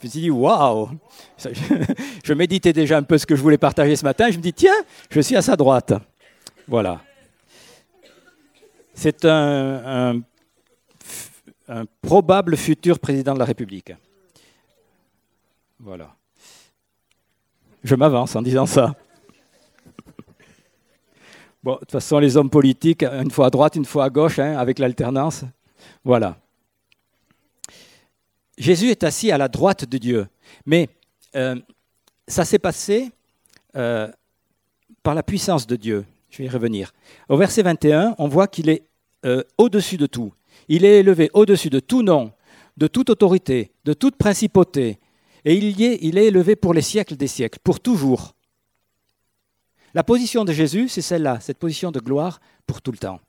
Je 0.01 0.07
me 0.07 0.11
suis 0.11 0.21
dit, 0.21 0.31
waouh 0.31 0.91
Je 2.25 2.35
méditais 2.35 2.73
déjà 2.73 2.99
un 2.99 3.03
peu 3.05 3.17
ce 3.17 3.25
que 3.25 3.37
je 3.37 3.41
voulais 3.41 3.57
partager 3.57 3.97
ce 3.97 4.05
matin. 4.05 4.31
Je 4.31 4.37
me 4.37 4.43
dis, 4.43 4.53
tiens, 4.53 4.75
je 5.09 5.21
suis 5.21 5.37
à 5.37 5.43
sa 5.43 5.57
droite. 5.57 5.95
Voilà. 6.69 7.01
C'est 8.95 9.25
un, 9.25 10.23
probable 12.01 12.57
futur 12.57 12.99
président 12.99 13.35
de 13.35 13.39
la 13.39 13.45
République. 13.45 13.93
Voilà. 15.79 16.15
Je 17.83 17.95
m'avance 17.95 18.35
en 18.37 18.43
disant 18.43 18.67
ça. 18.67 18.95
Bon, 21.63 21.75
de 21.75 21.79
toute 21.81 21.93
façon, 21.93 22.19
les 22.19 22.37
hommes 22.37 22.51
politiques, 22.51 23.03
une 23.03 23.31
fois 23.31 23.47
à 23.47 23.51
droite, 23.51 23.77
une 23.77 23.87
fois 23.87 24.05
à 24.05 24.11
gauche, 24.11 24.39
hein, 24.39 24.57
avec 24.59 24.79
l'alternance. 24.79 25.45
Voilà. 26.05 26.37
Jésus 28.57 28.91
est 28.91 29.03
assis 29.03 29.33
à 29.33 29.39
la 29.39 29.49
droite 29.49 29.85
de 29.85 29.99
Dieu. 29.99 30.29
Mais 30.67 30.89
euh, 31.35 31.57
ça 32.29 32.45
s'est 32.45 32.59
passé 32.59 33.11
euh, 33.77 34.11
par 35.03 35.15
la 35.15 35.23
puissance 35.23 35.67
de 35.67 35.77
Dieu. 35.77 36.05
Je 36.35 36.39
vais 36.43 36.47
y 36.47 36.49
revenir. 36.49 36.93
Au 37.29 37.37
verset 37.37 37.63
21, 37.63 38.17
on 38.19 38.27
voit 38.27 38.49
qu'il 38.49 38.69
est 38.69 38.83
euh, 39.25 39.45
au-dessus 39.57 39.97
de 39.97 40.07
tout. 40.07 40.33
Il 40.67 40.85
est 40.85 40.99
élevé 40.99 41.31
au-dessus 41.33 41.71
de 41.71 41.79
tout 41.79 42.03
nom, 42.03 42.33
de 42.77 42.89
toute 42.89 43.09
autorité, 43.09 43.71
de 43.85 43.93
toute 43.93 44.17
principauté. 44.17 44.99
Et 45.45 45.55
il, 45.55 45.81
est 45.81 46.25
élevé 46.27 46.57
pour 46.57 46.75
les 46.75 46.83
siècles 46.83 47.15
des 47.15 47.29
siècles, 47.29 47.61
pour 47.63 47.79
toujours. 47.79 48.35
La 49.95 50.03
position 50.03 50.45
de 50.45 50.53
Jésus, 50.53 50.89
c'est 50.89 51.03
celle-là, 51.03 51.39
cette 51.39 51.59
position 51.59 51.93
de 51.93 52.01
gloire 52.01 52.41
pour 52.67 52.83
tout 52.83 52.91
le 52.91 52.99
temps. 52.99 53.21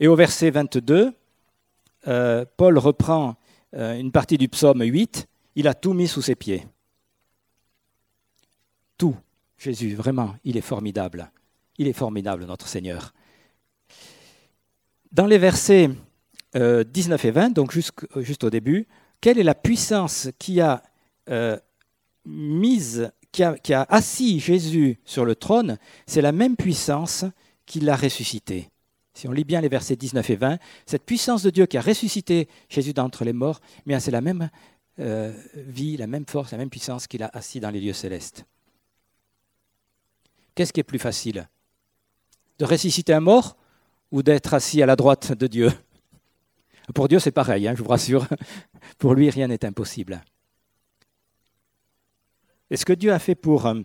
Et 0.00 0.08
au 0.08 0.16
verset 0.16 0.50
22, 0.50 1.12
euh, 2.08 2.44
Paul 2.56 2.78
reprend 2.78 3.36
euh, 3.76 3.96
une 3.96 4.10
partie 4.10 4.38
du 4.38 4.48
psaume 4.48 4.82
8, 4.82 5.28
il 5.54 5.68
a 5.68 5.74
tout 5.74 5.92
mis 5.92 6.08
sous 6.08 6.22
ses 6.22 6.34
pieds. 6.34 6.66
Jésus, 9.58 9.94
vraiment, 9.94 10.34
il 10.44 10.56
est 10.56 10.62
formidable. 10.62 11.30
Il 11.78 11.88
est 11.88 11.92
formidable, 11.92 12.44
notre 12.44 12.68
Seigneur. 12.68 13.12
Dans 15.12 15.26
les 15.26 15.38
versets 15.38 15.90
19 16.54 17.24
et 17.24 17.30
20, 17.30 17.50
donc 17.50 17.72
juste 17.72 18.44
au 18.44 18.50
début, 18.50 18.86
quelle 19.20 19.38
est 19.38 19.42
la 19.42 19.54
puissance 19.54 20.28
qui 20.38 20.60
a 20.60 20.82
mise, 22.24 23.10
qui 23.32 23.42
a, 23.42 23.56
qui 23.58 23.72
a 23.74 23.82
assis 23.88 24.40
Jésus 24.40 24.98
sur 25.04 25.24
le 25.24 25.34
trône? 25.34 25.78
C'est 26.06 26.22
la 26.22 26.32
même 26.32 26.56
puissance 26.56 27.24
qui 27.66 27.80
l'a 27.80 27.96
ressuscité. 27.96 28.70
Si 29.16 29.26
on 29.26 29.32
lit 29.32 29.44
bien 29.44 29.62
les 29.62 29.68
versets 29.68 29.96
19 29.96 30.28
et 30.28 30.36
20, 30.36 30.58
cette 30.84 31.04
puissance 31.06 31.42
de 31.42 31.48
Dieu 31.48 31.64
qui 31.64 31.78
a 31.78 31.80
ressuscité 31.80 32.48
Jésus 32.68 32.92
d'entre 32.92 33.24
les 33.24 33.32
morts, 33.32 33.60
mais 33.86 33.98
c'est 33.98 34.10
la 34.10 34.20
même 34.20 34.50
euh, 34.98 35.32
vie, 35.54 35.96
la 35.96 36.06
même 36.06 36.26
force, 36.26 36.52
la 36.52 36.58
même 36.58 36.68
puissance 36.68 37.06
qu'il 37.06 37.22
a 37.22 37.30
assis 37.32 37.58
dans 37.58 37.70
les 37.70 37.80
lieux 37.80 37.94
célestes. 37.94 38.44
Qu'est-ce 40.56 40.72
qui 40.72 40.80
est 40.80 40.84
plus 40.84 40.98
facile? 40.98 41.48
De 42.58 42.64
ressusciter 42.64 43.12
un 43.12 43.20
mort 43.20 43.56
ou 44.10 44.22
d'être 44.22 44.54
assis 44.54 44.82
à 44.82 44.86
la 44.86 44.96
droite 44.96 45.32
de 45.32 45.46
Dieu? 45.46 45.70
Pour 46.94 47.08
Dieu, 47.08 47.18
c'est 47.18 47.30
pareil, 47.30 47.68
hein, 47.68 47.74
je 47.76 47.82
vous 47.82 47.90
rassure. 47.90 48.26
Pour 48.98 49.14
lui, 49.14 49.28
rien 49.28 49.48
n'est 49.48 49.64
impossible. 49.64 50.22
Et 52.70 52.76
ce 52.76 52.84
que 52.84 52.94
Dieu 52.94 53.12
a 53.12 53.18
fait 53.18 53.34
pour 53.34 53.66
euh, 53.66 53.80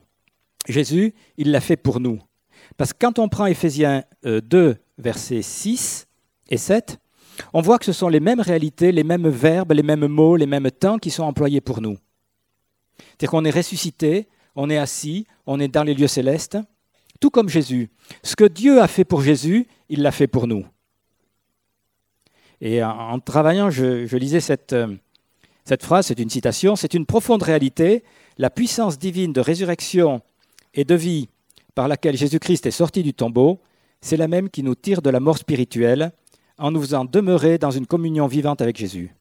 Jésus, 0.68 1.13
il 1.38 1.51
l'a 1.51 1.62
fait 1.62 1.78
pour 1.78 2.00
nous. 2.00 2.20
Parce 2.78 2.94
que 2.94 2.98
quand 3.00 3.20
on 3.20 3.30
prend 3.30 3.46
Éphésiens 3.46 4.04
2, 4.24 4.58
euh, 4.58 4.75
versets 4.98 5.42
6 5.42 6.08
et 6.50 6.58
7, 6.58 6.98
on 7.54 7.62
voit 7.62 7.78
que 7.78 7.86
ce 7.86 7.94
sont 7.94 8.10
les 8.10 8.20
mêmes 8.20 8.40
réalités, 8.40 8.92
les 8.92 9.04
mêmes 9.04 9.28
verbes, 9.28 9.74
les 9.74 9.84
mêmes 9.84 10.08
mots, 10.08 10.36
les 10.36 10.48
mêmes 10.48 10.72
temps 10.72 10.98
qui 10.98 11.12
sont 11.12 11.24
employés 11.24 11.62
pour 11.62 11.82
nous. 11.82 11.98
C'est-à-dire 12.98 13.32
qu'on 13.32 13.46
est 13.46 13.51
ressuscité, 13.51 14.28
on 14.55 14.70
est 14.70 14.77
assis, 14.77 15.25
on 15.46 15.60
est 15.60 15.67
dans 15.67 15.84
les 15.84 15.93
lieux 15.93 16.08
célestes, 16.08 16.58
tout 17.20 17.29
comme 17.29 17.50
Jésus. 17.50 17.89
Ce 18.24 18.36
que 18.36 18.43
Dieu 18.43 18.81
a 18.81 18.88
fait 18.88 19.05
pour 19.05 19.22
Jésus, 19.22 19.67
il 19.89 20.01
l'a 20.01 20.12
fait 20.12 20.27
pour 20.27 20.48
nous. 20.48 20.65
Et 22.60 22.84
en, 22.84 23.20
travaillant, 23.20 23.70
je, 23.70 24.15
lisais 24.15 24.39
cette, 24.39 24.74
euh, 24.74 24.96
cette 25.65 25.84
phrase, 25.84 26.08
c'est 26.08 26.20
une 26.20 26.29
citation, 26.29 26.75
c'est 26.75 26.93
une 26.93 27.05
profonde 27.05 27.43
réalité, 27.43 28.03
la 28.38 28.50
puissance 28.50 29.00
divine 29.00 29.34
de 29.34 29.41
résurrection 29.41 30.22
et 30.74 30.84
de 30.84 30.96
vie 30.96 31.29
par 31.74 31.88
laquelle 31.88 32.17
Jésus-Christ 32.17 32.65
est 32.65 32.72
sorti 32.72 33.01
du 33.01 33.13
tombeau, 33.13 33.62
c'est 34.01 34.17
la 34.17 34.27
même 34.27 34.50
qui 34.50 34.63
nous 34.63 34.75
tire 34.75 35.01
de 35.01 35.10
la 35.10 35.20
mort 35.20 35.38
spirituelle 35.38 36.12
en 36.58 36.72
nous 36.72 36.81
faisant 36.81 37.05
demeurer 37.05 37.58
dans 37.58 37.72
une 37.72 37.88
communion 37.88 38.27
vivante 38.27 38.62
avec 38.62 38.77
Jésus. 38.77 39.15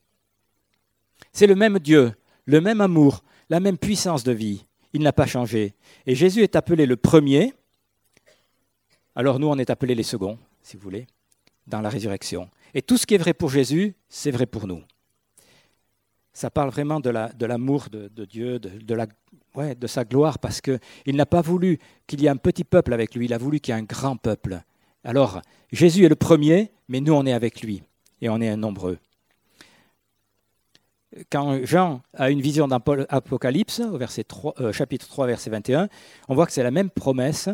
C'est 1.32 1.46
le 1.46 1.54
même 1.54 1.78
Dieu, 1.78 2.12
le 2.44 2.60
même 2.60 2.80
amour, 2.80 3.22
la 3.48 3.60
même 3.60 3.78
puissance 3.78 4.24
de 4.24 4.32
vie. 4.32 4.64
Il 4.92 5.02
n'a 5.02 5.12
pas 5.12 5.26
changé. 5.26 5.74
Et 6.06 6.14
Jésus 6.14 6.42
est 6.42 6.56
appelé 6.56 6.86
le 6.86 6.96
premier, 6.96 7.54
alors 9.14 9.38
nous 9.38 9.48
on 9.48 9.58
est 9.58 9.70
appelés 9.70 9.94
les 9.94 10.02
seconds, 10.02 10.38
si 10.62 10.76
vous 10.76 10.82
voulez, 10.82 11.06
dans 11.66 11.80
la 11.80 11.88
résurrection. 11.88 12.50
Et 12.74 12.82
tout 12.82 12.96
ce 12.96 13.06
qui 13.06 13.14
est 13.14 13.18
vrai 13.18 13.34
pour 13.34 13.50
Jésus, 13.50 13.94
c'est 14.08 14.30
vrai 14.30 14.46
pour 14.46 14.66
nous. 14.66 14.82
Ça 16.32 16.50
parle 16.50 16.70
vraiment 16.70 17.00
de 17.00 17.10
l'amour 17.44 17.88
la, 17.92 18.08
de, 18.08 18.24
Dieu, 18.24 18.58
de 18.60 19.86
sa 19.86 20.04
gloire, 20.04 20.38
parce 20.38 20.60
qu'il 20.60 21.16
n'a 21.16 21.26
pas 21.26 21.42
voulu 21.42 21.78
qu'il 22.06 22.20
y 22.22 22.26
ait 22.26 22.30
un 22.30 22.36
petit 22.36 22.64
peuple 22.64 22.92
avec 22.92 23.14
lui, 23.14 23.26
il 23.26 23.34
a 23.34 23.38
voulu 23.38 23.60
qu'il 23.60 23.74
y 23.74 23.76
ait 23.76 23.80
un 23.80 23.84
grand 23.84 24.16
peuple. 24.16 24.62
Alors, 25.02 25.40
Jésus 25.72 26.04
est 26.04 26.08
le 26.08 26.16
premier, 26.16 26.70
mais 26.88 27.00
nous, 27.00 27.12
on 27.12 27.26
est 27.26 27.32
avec 27.32 27.62
lui, 27.62 27.82
et 28.20 28.28
on 28.28 28.40
est 28.40 28.48
un 28.48 28.56
nombreux. 28.56 28.98
Quand 31.30 31.64
Jean 31.64 32.02
a 32.14 32.30
une 32.30 32.40
vision 32.40 32.68
d'Apocalypse, 32.68 33.80
au 33.80 33.98
verset 33.98 34.24
3, 34.24 34.54
euh, 34.60 34.72
chapitre 34.72 35.08
3, 35.08 35.26
verset 35.26 35.50
21, 35.50 35.88
on 36.28 36.34
voit 36.34 36.46
que 36.46 36.52
c'est 36.52 36.62
la 36.62 36.70
même 36.70 36.90
promesse. 36.90 37.48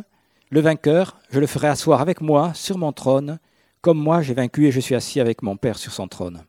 Le 0.51 0.61
vainqueur, 0.61 1.19
je 1.31 1.41
le 1.41 1.47
ferai 1.47 1.69
asseoir 1.69 2.01
avec 2.01 2.21
moi 2.21 2.53
sur 2.55 2.77
mon 2.79 2.93
trône, 2.93 3.39
comme 3.81 3.99
moi 3.99 4.21
j'ai 4.23 4.35
vaincu 4.35 4.67
et 4.67 4.73
je 4.73 4.81
suis 4.81 4.95
assis 4.95 5.21
avec 5.21 5.43
mon 5.43 5.57
Père 5.57 5.79
sur 5.79 5.93
son 5.93 6.07
trône. 6.07 6.45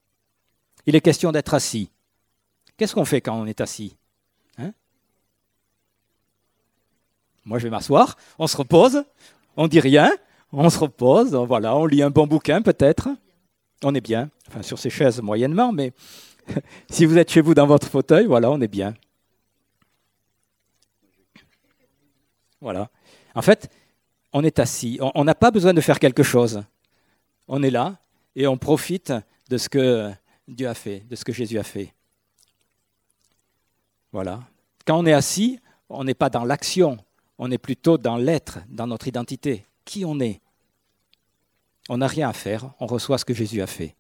Il 0.86 0.96
est 0.96 1.02
question 1.02 1.32
d'être 1.32 1.54
assis. 1.54 1.90
Qu'est-ce 2.76 2.94
qu'on 2.94 3.06
fait 3.06 3.22
quand 3.22 3.40
on 3.40 3.46
est 3.46 3.62
assis 3.62 3.96
Moi, 7.48 7.60
je 7.60 7.64
vais 7.64 7.70
m'asseoir, 7.70 8.18
on 8.40 8.46
se 8.48 8.58
repose, 8.58 9.06
on 9.56 9.70
dit 9.70 9.80
rien, 9.80 10.12
on 10.52 10.70
se 10.70 10.78
repose, 10.78 11.34
voilà, 11.34 11.78
on 11.78 11.86
lit 11.86 12.04
un 12.04 12.10
bon 12.10 12.28
bouquin 12.28 12.62
peut-être. 12.62 13.08
On 13.84 13.96
est 13.96 14.02
bien, 14.02 14.30
enfin 14.50 14.64
sur 14.64 14.78
ces 14.78 14.90
chaises 14.90 15.22
moyennement, 15.22 15.72
mais 15.72 15.94
si 16.90 17.06
vous 17.06 17.18
êtes 17.18 17.32
chez 17.32 17.42
vous 17.42 17.54
dans 17.54 17.68
votre 17.68 17.88
fauteuil, 17.88 18.26
voilà, 18.26 18.52
on 18.52 18.60
est 18.62 18.68
bien. 18.68 18.94
Voilà. 22.62 22.90
En 23.36 23.42
fait, 23.42 23.70
on 24.34 24.44
est 24.44 24.60
assis, 24.60 25.00
on 25.02 25.24
n'a 25.24 25.36
pas 25.36 25.52
besoin 25.52 25.74
de 25.74 25.82
faire 25.82 26.00
quelque 26.00 26.24
chose. 26.24 26.64
On 27.48 27.64
est 27.64 27.70
là 27.70 27.98
et 28.36 28.48
on 28.48 28.58
profite 28.58 29.14
de 29.50 29.58
ce 29.58 29.70
que 29.70 30.12
Dieu 30.48 30.68
a 30.68 30.74
fait, 30.74 31.06
de 31.10 31.16
ce 31.16 31.24
que 31.24 31.34
Jésus 31.34 31.60
a 31.60 31.64
fait. 31.64 31.94
Voilà. 34.12 34.44
Quand 34.86 34.98
on 35.00 35.06
est 35.06 35.14
assis, 35.14 35.60
on 35.90 36.04
n'est 36.04 36.14
pas 36.14 36.30
dans 36.30 36.46
l'action, 36.46 36.98
on 37.38 37.52
est 37.52 37.58
plutôt 37.58 37.98
dans 37.98 38.18
l'être, 38.18 38.60
dans 38.70 38.88
notre 38.88 39.08
identité, 39.08 39.66
qui 39.86 40.06
on 40.06 40.20
est? 40.20 40.42
On 41.90 41.98
n'a 41.98 42.08
rien 42.08 42.30
à 42.30 42.34
faire, 42.34 42.72
on 42.80 42.88
reçoit 42.88 43.18
ce 43.18 43.26
que 43.26 43.34
Jésus 43.34 43.62
a 43.62 43.68
fait. 43.68 43.96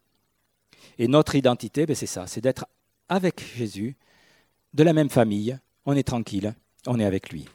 Et 0.97 1.07
notre 1.07 1.35
identité, 1.35 1.85
ben, 1.85 1.95
c'est 1.95 2.07
ça, 2.07 2.27
c'est 2.27 2.41
d'être 2.41 2.65
avec 3.09 3.41
Jésus, 3.55 3.95
de 4.73 4.83
la 4.83 4.93
même 4.93 5.09
famille, 5.09 5.57
on 5.85 5.95
est 5.95 6.07
tranquille, 6.07 6.53
on 6.85 6.99
est 6.99 7.05
avec 7.05 7.29
lui. 7.29 7.47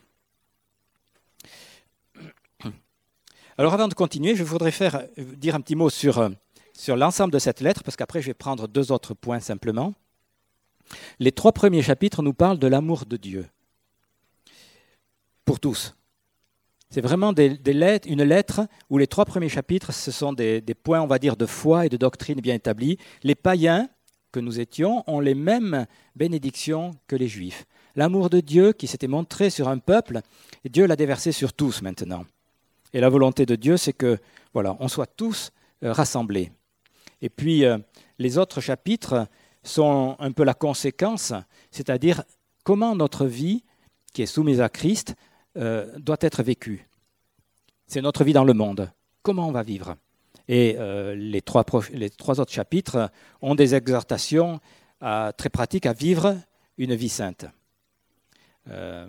Alors 3.59 3.75
avant 3.75 3.89
de 3.89 3.95
continuer, 3.95 4.35
je 4.35 4.45
voudrais 4.45 4.71
faire, 4.71 5.05
dire 5.19 5.55
un 5.55 5.61
petit 5.61 5.77
mot 5.77 5.91
sur, 5.91 6.31
sur 6.73 6.97
l'ensemble 6.97 7.33
de 7.33 7.39
cette 7.39 7.61
lettre, 7.61 7.83
parce 7.85 7.97
qu'après 7.97 8.23
je 8.23 8.29
vais 8.29 8.35
prendre 8.35 8.67
deux 8.67 8.93
autres 8.93 9.15
points 9.15 9.41
simplement. 9.41 9.95
Les 11.19 11.33
trois 11.33 11.53
premiers 11.53 11.83
chapitres 11.83 12.23
nous 12.23 12.35
parlent 12.35 12.59
de 12.59 12.67
l'amour 12.67 13.05
de 13.07 13.17
Dieu 13.17 13.47
pour 15.45 15.61
tous. 15.61 15.95
C'est 16.93 17.01
vraiment 17.01 17.33
une 17.33 18.23
lettre 18.23 18.67
où 18.91 18.99
les 18.99 19.07
trois 19.07 19.25
premiers 19.25 19.49
chapitres, 19.49 19.95
ce 19.95 20.11
sont 20.11 20.35
des, 20.35 20.61
points, 20.75 21.01
on 21.01 21.07
va 21.07 21.19
dire, 21.19 21.37
de 21.37 21.47
foi 21.47 21.87
et 21.87 21.89
de 21.89 21.97
doctrine 21.97 22.39
bien 22.43 22.55
établis. 22.55 22.99
Les 23.23 23.35
païens 23.35 23.89
que 24.31 24.41
nous 24.41 24.61
étions 24.61 25.03
ont 25.07 25.19
les 25.19 25.35
mêmes 25.35 25.87
bénédictions 26.15 26.91
que 27.07 27.17
les 27.17 27.29
juifs. 27.29 27.65
L'amour 27.97 28.29
de 28.29 28.41
Dieu 28.41 28.75
qui 28.75 28.87
s'était 28.87 29.09
montré 29.09 29.49
sur 29.49 29.69
un 29.69 29.79
peuple, 29.79 30.21
Dieu 30.67 30.87
l'a 30.87 30.95
déversé 30.95 31.33
sur 31.33 31.55
tous 31.55 31.81
maintenant. 31.81 32.27
Et 32.93 33.01
la 33.01 33.09
volonté 33.09 33.47
de 33.47 33.57
Dieu, 33.57 33.79
c'est 33.79 33.95
que 33.95 34.19
voilà, 34.53 34.77
on 34.79 34.89
soit 34.89 35.07
tous 35.07 35.51
euh, 35.85 35.95
rassemblés. 35.95 36.53
Et 37.23 37.31
puis 37.31 37.65
euh, 37.65 37.79
les 38.19 38.37
autres 38.37 38.61
chapitres 38.61 39.27
sont 39.63 40.15
un 40.19 40.33
peu 40.33 40.45
la 40.45 40.53
conséquence, 40.53 41.33
c'est-à-dire 41.71 42.23
comment 42.65 42.95
notre 42.95 43.25
vie, 43.25 43.65
qui 44.13 44.21
est 44.21 44.27
soumise 44.27 44.61
à 44.61 44.69
Christ, 44.69 45.15
euh, 45.57 45.99
doit 45.99 46.17
être 46.21 46.43
vécu. 46.43 46.89
C'est 47.87 48.01
notre 48.01 48.25
vie 48.25 48.33
dans 48.33 48.45
le 48.45 48.55
monde. 48.55 48.91
Comment 49.23 49.49
on 49.49 49.53
va 49.53 49.63
vivre? 49.63 49.97
Et 50.49 50.77
euh, 50.79 51.15
les, 51.15 51.43
trois 51.43 52.41
autres 52.41 52.53
chapitres 52.53 53.11
ont 53.43 53.55
des 53.55 53.75
exhortations 53.75 54.61
très 55.01 55.51
pratiques 55.51 55.87
à 55.87 55.93
vivre 55.93 56.37
une 56.79 56.95
vie 56.95 57.09
sainte. 57.09 57.47
Euh, 58.71 59.09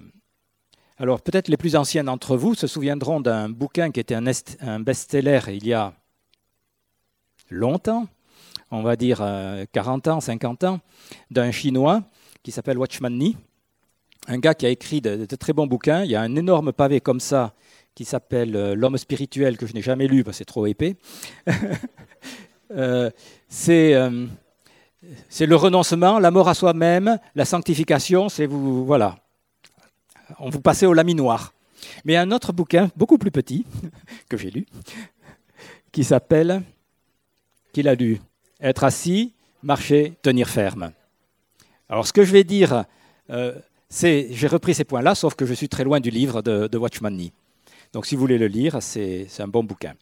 alors 0.98 1.22
peut-être 1.22 1.48
les 1.48 1.58
plus 1.58 1.76
anciens 1.76 2.04
d'entre 2.04 2.36
vous 2.36 2.56
se 2.56 2.66
souviendront 2.66 3.22
d'un 3.22 3.48
bouquin 3.48 3.92
qui 3.92 4.00
était 4.00 4.16
un, 4.16 4.26
un 4.62 4.80
best-seller 4.80 5.42
il 5.50 5.68
y 5.68 5.74
a 5.74 5.94
longtemps, 7.52 8.08
on 8.72 8.82
va 8.82 8.96
dire 8.96 9.20
40 9.72 10.08
ans, 10.08 10.20
50 10.20 10.64
ans, 10.64 10.80
d'un 11.30 11.52
Chinois 11.52 12.04
qui 12.42 12.52
s'appelle 12.52 12.78
Watchman 12.78 13.12
Nee, 13.12 13.38
un 14.28 14.38
gars 14.38 14.54
qui 14.54 14.66
a 14.66 14.70
écrit 14.70 15.02
de, 15.02 15.26
très 15.36 15.54
bons 15.54 15.68
bouquins. 15.68 16.04
Il 16.04 16.12
y 16.12 16.16
a 16.16 16.22
un 16.22 16.36
énorme 16.36 16.72
pavé 16.74 17.02
comme 17.02 17.20
ça 17.20 17.54
qui 17.96 18.06
s'appelle 18.06 18.56
euh, 18.56 18.76
L'homme 18.76 18.98
spirituel 18.98 19.58
que 19.58 19.68
je 19.68 19.74
n'ai 19.74 19.82
jamais 19.82 20.08
lu 20.08 20.24
parce 20.24 20.36
que 20.36 20.40
c'est 20.40 20.46
trop 20.46 20.66
épais. 20.66 20.96
Euh, 22.72 23.12
euh, 23.70 24.28
c'est 25.30 25.46
le 25.46 25.56
renoncement, 25.56 26.18
la 26.18 26.32
mort 26.32 26.50
à 26.50 26.56
soi-même, 26.56 27.20
la 27.36 27.46
sanctification. 27.46 28.30
C'est 28.30 28.48
vous 28.48 28.84
voilà. 28.84 29.18
On 30.40 30.50
vous 30.50 30.62
passez 30.62 30.88
au 30.88 30.94
laminoir. 30.94 31.54
Mais 32.04 32.16
un 32.16 32.32
autre 32.32 32.52
bouquin 32.52 32.90
beaucoup 32.96 33.20
plus 33.20 33.30
petit 33.30 33.64
que 34.30 34.38
j'ai 34.38 34.50
lu 34.50 34.66
qui 35.92 36.04
s'appelle 36.04 36.64
qu'il 37.74 37.88
a 37.88 37.94
lu 37.94 38.20
Être 38.60 38.86
assis, 38.86 39.34
marcher, 39.62 40.14
tenir 40.24 40.50
ferme. 40.50 40.94
Alors 41.90 42.08
ce 42.08 42.14
que 42.14 42.24
je 42.24 42.32
vais 42.32 42.44
dire 42.44 42.86
j'ai 44.02 44.48
repris 44.48 44.74
ces 44.74 44.84
points-là, 44.84 45.16
sauf 45.16 45.36
que 45.36 45.46
je 45.46 45.54
suis 45.54 45.70
très 45.70 45.84
loin 45.84 46.00
du 46.00 46.10
livre 46.10 46.42
de, 46.42 46.78
Watchman 46.78 47.12
Nee. 47.12 47.32
Donc 47.94 48.06
si 48.06 48.16
vous 48.16 48.22
voulez 48.22 48.38
le 48.38 48.48
lire, 48.48 48.82
c'est 48.82 49.28
un 49.40 49.48
bon 49.48 49.64
bouquin. 49.64 49.94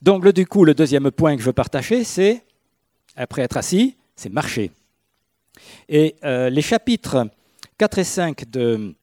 Donc 0.00 0.24
le, 0.24 0.32
du 0.32 0.46
coup, 0.46 0.64
le 0.64 0.74
deuxième 0.74 1.10
point 1.10 1.34
que 1.34 1.42
je 1.42 1.46
veux 1.46 1.52
partager, 1.52 2.04
c'est, 2.04 2.44
après 3.16 3.42
être 3.42 3.56
assis, 3.56 3.96
c'est 4.16 4.32
marcher. 4.32 4.70
Et 5.88 6.16
euh, 6.24 6.48
les 6.50 6.62
chapitres 6.62 7.28
4 7.78 7.98
et 7.98 8.04
5 8.04 8.50
de 8.50 8.94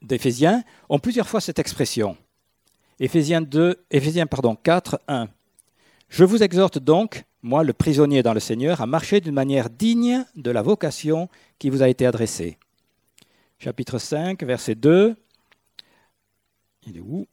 d'Éphésiens 0.00 0.62
ont 0.88 1.00
plusieurs 1.00 1.28
fois 1.28 1.40
cette 1.40 1.58
expression. 1.58 2.16
Éphésiens, 3.00 3.40
2, 3.40 3.84
Éphésiens 3.90 4.26
pardon, 4.26 4.54
4, 4.56 5.00
1. 5.08 5.28
Je 6.08 6.24
vous 6.24 6.42
exhorte 6.42 6.78
donc, 6.78 7.24
moi 7.42 7.64
le 7.64 7.72
prisonnier 7.72 8.22
dans 8.22 8.34
le 8.34 8.40
Seigneur, 8.40 8.80
à 8.80 8.86
marcher 8.86 9.20
d'une 9.20 9.34
manière 9.34 9.70
digne 9.70 10.24
de 10.36 10.50
la 10.50 10.62
vocation 10.62 11.28
qui 11.58 11.70
vous 11.70 11.82
a 11.82 11.88
été 11.88 12.06
adressée. 12.06 12.58
Chapitre 13.60 13.98
5, 13.98 14.40
verset 14.44 14.76
2. 14.76 15.16
Il 16.86 16.96
est 16.96 17.00
où? 17.00 17.26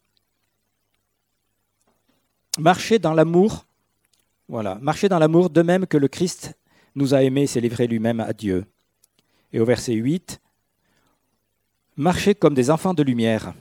Marchez 2.57 2.97
dans 2.97 3.13
l'amour. 3.13 3.67
Voilà, 4.47 4.75
marchez 4.81 5.07
dans 5.07 5.19
l'amour 5.19 5.51
de 5.51 5.61
même 5.61 5.85
que 5.85 5.97
le 5.97 6.07
Christ 6.07 6.57
nous 6.95 7.13
a 7.13 7.21
aimés 7.21 7.43
et 7.43 7.47
s'est 7.47 7.61
livré 7.61 7.85
lui-même 7.85 8.19
à 8.19 8.33
Dieu. 8.33 8.65
Et 9.53 9.59
au 9.59 9.65
verset 9.65 9.93
8, 9.93 10.41
marchez 11.95 12.33
comme 12.33 12.55
des 12.55 12.71
enfants 12.71 12.95
de 12.95 13.03
lumière. 13.03 13.53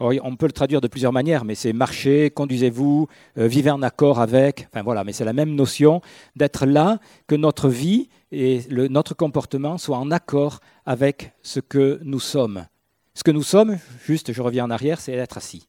On 0.00 0.36
peut 0.36 0.46
le 0.46 0.52
traduire 0.52 0.80
de 0.80 0.88
plusieurs 0.88 1.12
manières, 1.12 1.44
mais 1.44 1.54
c'est 1.54 1.72
marcher, 1.72 2.30
conduisez-vous, 2.30 3.08
euh, 3.38 3.46
vivez 3.46 3.70
en 3.70 3.82
accord 3.82 4.20
avec. 4.20 4.68
Enfin 4.70 4.82
voilà, 4.82 5.04
mais 5.04 5.12
c'est 5.12 5.24
la 5.24 5.32
même 5.32 5.54
notion 5.54 6.00
d'être 6.34 6.66
là, 6.66 6.98
que 7.26 7.34
notre 7.34 7.68
vie 7.68 8.08
et 8.32 8.60
notre 8.70 9.14
comportement 9.14 9.78
soient 9.78 9.98
en 9.98 10.10
accord 10.10 10.60
avec 10.84 11.32
ce 11.42 11.60
que 11.60 12.00
nous 12.02 12.20
sommes. 12.20 12.66
Ce 13.14 13.22
que 13.22 13.30
nous 13.30 13.42
sommes, 13.42 13.78
juste, 14.04 14.32
je 14.32 14.42
reviens 14.42 14.64
en 14.64 14.70
arrière, 14.70 15.00
c'est 15.00 15.12
être 15.12 15.38
assis. 15.38 15.68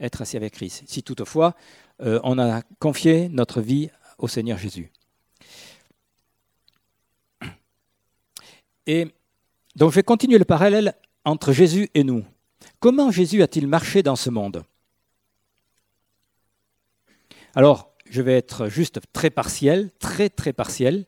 Être 0.00 0.22
assis 0.22 0.36
avec 0.36 0.54
Christ. 0.54 0.82
Si 0.86 1.02
toutefois, 1.02 1.54
euh, 2.02 2.20
on 2.24 2.38
a 2.38 2.62
confié 2.78 3.28
notre 3.28 3.60
vie 3.60 3.88
au 4.18 4.28
Seigneur 4.28 4.58
Jésus. 4.58 4.90
Et 8.86 9.08
donc 9.74 9.90
je 9.90 9.96
vais 9.96 10.02
continuer 10.02 10.38
le 10.38 10.44
parallèle 10.44 10.94
entre 11.24 11.52
Jésus 11.52 11.88
et 11.94 12.04
nous. 12.04 12.24
Comment 12.80 13.10
Jésus 13.10 13.42
a-t-il 13.42 13.66
marché 13.66 14.02
dans 14.02 14.16
ce 14.16 14.30
monde? 14.30 14.62
Alors, 17.54 17.94
je 18.10 18.20
vais 18.20 18.36
être 18.36 18.68
juste 18.68 19.00
très 19.12 19.30
partiel, 19.30 19.90
très 19.98 20.28
très 20.28 20.52
partiel, 20.52 21.06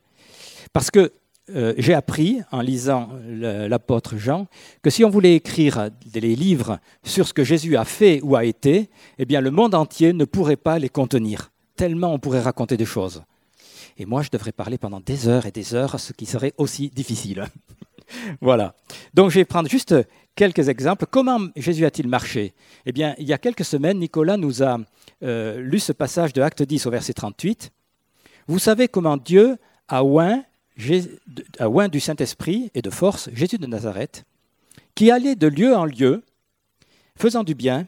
parce 0.73 0.89
que 0.89 1.13
euh, 1.55 1.73
j'ai 1.77 1.93
appris 1.93 2.41
en 2.51 2.61
lisant 2.61 3.09
l'apôtre 3.27 4.17
Jean 4.17 4.47
que 4.81 4.89
si 4.89 5.03
on 5.03 5.09
voulait 5.09 5.35
écrire 5.35 5.89
des 6.05 6.35
livres 6.35 6.79
sur 7.03 7.27
ce 7.27 7.33
que 7.33 7.43
Jésus 7.43 7.75
a 7.75 7.85
fait 7.85 8.19
ou 8.21 8.35
a 8.35 8.45
été, 8.45 8.89
eh 9.17 9.25
bien 9.25 9.41
le 9.41 9.51
monde 9.51 9.73
entier 9.73 10.13
ne 10.13 10.25
pourrait 10.25 10.57
pas 10.57 10.79
les 10.79 10.89
contenir, 10.89 11.51
tellement 11.75 12.13
on 12.13 12.19
pourrait 12.19 12.41
raconter 12.41 12.77
des 12.77 12.85
choses. 12.85 13.23
Et 13.97 14.05
moi, 14.05 14.21
je 14.21 14.29
devrais 14.29 14.51
parler 14.51 14.77
pendant 14.77 15.01
des 15.01 15.27
heures 15.27 15.45
et 15.45 15.51
des 15.51 15.75
heures, 15.75 15.99
ce 15.99 16.13
qui 16.13 16.25
serait 16.25 16.53
aussi 16.57 16.89
difficile. 16.89 17.45
voilà. 18.41 18.73
Donc, 19.13 19.29
je 19.29 19.35
vais 19.35 19.45
prendre 19.45 19.69
juste 19.69 19.93
quelques 20.39 20.69
exemples. 20.69 21.05
Comment 21.05 21.49
Jésus 21.57 21.85
a-t-il 21.85 22.07
marché? 22.07 22.53
Eh 22.85 22.93
bien, 22.93 23.13
il 23.17 23.27
y 23.27 23.33
a 23.33 23.37
quelques 23.37 23.65
semaines, 23.65 23.99
Nicolas 23.99 24.37
nous 24.37 24.63
a 24.63 24.77
euh, 25.21 25.59
lu 25.59 25.79
ce 25.79 25.91
passage 25.91 26.31
de 26.31 26.41
Acte 26.41 26.63
10 26.63 26.85
au 26.85 26.91
verset 26.91 27.11
38. 27.11 27.71
Vous 28.47 28.57
savez 28.57 28.87
comment 28.87 29.17
Dieu 29.17 29.57
a 29.89 30.01
oint, 30.05 30.45
a 31.59 31.69
oint 31.69 31.89
du 31.89 31.99
Saint-Esprit 31.99 32.71
et 32.73 32.81
de 32.81 32.89
force 32.89 33.29
Jésus 33.33 33.57
de 33.57 33.67
Nazareth, 33.67 34.23
qui 34.95 35.11
allait 35.11 35.35
de 35.35 35.47
lieu 35.47 35.75
en 35.75 35.83
lieu, 35.83 36.23
faisant 37.17 37.43
du 37.43 37.53
bien, 37.53 37.85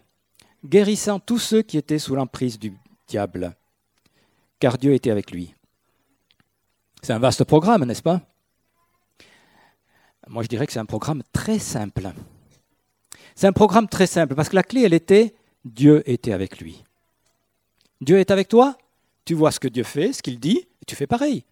guérissant 0.66 1.22
tous 1.22 1.40
ceux 1.40 1.62
qui 1.62 1.78
étaient 1.78 2.00
sous 2.00 2.16
l'emprise 2.16 2.60
du 2.60 2.74
diable, 3.08 3.56
car 4.60 4.78
Dieu 4.78 4.94
était 4.94 5.12
avec 5.12 5.32
lui. 5.32 5.56
C'est 7.02 7.14
un 7.14 7.20
vaste 7.20 7.46
programme, 7.46 7.86
n'est-ce 7.86 8.04
pas? 8.04 8.20
Moi, 10.28 10.44
je 10.44 10.50
dirais 10.50 10.68
que 10.68 10.74
c'est 10.74 10.80
un 10.80 10.86
programme 10.86 11.24
très 11.32 11.60
simple. 11.60 12.12
C'est 13.42 13.48
un 13.48 13.54
programme 13.54 13.88
très 13.88 14.06
simple 14.06 14.36
parce 14.36 14.50
que 14.50 14.56
la 14.56 14.62
clé, 14.62 14.84
elle 14.84 14.94
était 14.94 15.34
Dieu 15.66 16.08
était 16.08 16.32
avec 16.32 16.60
lui. 16.60 16.84
Dieu 18.00 18.20
est 18.20 18.30
avec 18.30 18.48
toi, 18.48 18.78
tu 19.26 19.34
vois 19.34 19.50
ce 19.50 19.60
que 19.60 19.68
Dieu 19.68 19.82
fait, 19.82 20.14
ce 20.14 20.22
qu'il 20.22 20.40
dit, 20.40 20.60
et 20.60 20.86
tu 20.86 20.96
fais 20.96 21.08
pareil. 21.08 21.44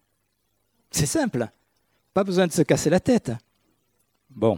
C'est 0.92 1.04
simple. 1.04 1.48
Pas 2.14 2.22
besoin 2.22 2.46
de 2.46 2.52
se 2.52 2.62
casser 2.62 2.90
la 2.90 3.00
tête. 3.00 3.32
Bon, 4.30 4.56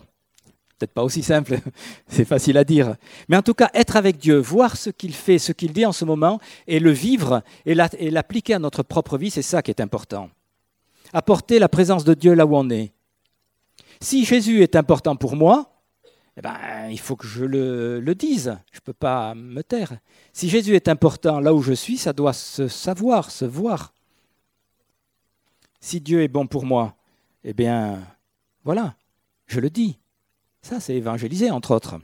peut-être 0.76 0.92
pas 0.92 1.02
aussi 1.02 1.22
simple, 1.22 1.58
c'est 2.06 2.26
facile 2.26 2.58
à 2.58 2.64
dire. 2.64 2.96
Mais 3.30 3.38
en 3.38 3.42
tout 3.42 3.54
cas, 3.54 3.70
être 3.72 3.96
avec 3.96 4.18
Dieu, 4.18 4.36
voir 4.36 4.76
ce 4.76 4.90
qu'il 4.90 5.14
fait, 5.14 5.38
ce 5.38 5.52
qu'il 5.52 5.72
dit 5.72 5.86
en 5.86 5.92
ce 5.92 6.04
moment, 6.04 6.38
et 6.66 6.80
le 6.80 6.90
vivre 6.90 7.42
et 7.64 7.74
l'appliquer 7.74 8.52
à 8.52 8.58
notre 8.58 8.82
propre 8.82 9.16
vie, 9.16 9.30
c'est 9.30 9.40
ça 9.40 9.62
qui 9.62 9.70
est 9.70 9.80
important 9.80 10.28
apporter 11.14 11.58
la 11.58 11.70
présence 11.70 12.04
de 12.04 12.12
Dieu 12.12 12.34
là 12.34 12.44
où 12.44 12.54
on 12.54 12.68
est. 12.68 12.92
Si 14.00 14.26
Jésus 14.26 14.62
est 14.62 14.76
important 14.76 15.16
pour 15.16 15.34
moi, 15.34 15.71
eh 16.36 16.40
ben, 16.40 16.88
il 16.90 16.98
faut 16.98 17.16
que 17.16 17.26
je 17.26 17.44
le, 17.44 18.00
le 18.00 18.14
dise. 18.14 18.56
Je 18.72 18.78
ne 18.78 18.82
peux 18.84 18.92
pas 18.92 19.34
me 19.34 19.62
taire. 19.62 19.98
Si 20.32 20.48
Jésus 20.48 20.74
est 20.74 20.88
important 20.88 21.40
là 21.40 21.52
où 21.52 21.62
je 21.62 21.72
suis, 21.72 21.98
ça 21.98 22.12
doit 22.12 22.32
se 22.32 22.68
savoir, 22.68 23.30
se 23.30 23.44
voir. 23.44 23.92
Si 25.80 26.00
Dieu 26.00 26.22
est 26.22 26.28
bon 26.28 26.46
pour 26.46 26.64
moi, 26.64 26.96
eh 27.44 27.52
bien, 27.52 28.00
voilà, 28.64 28.94
je 29.46 29.60
le 29.60 29.68
dis. 29.68 29.98
Ça, 30.62 30.80
c'est 30.80 30.94
évangéliser, 30.94 31.50
entre 31.50 31.74
autres. 31.74 31.98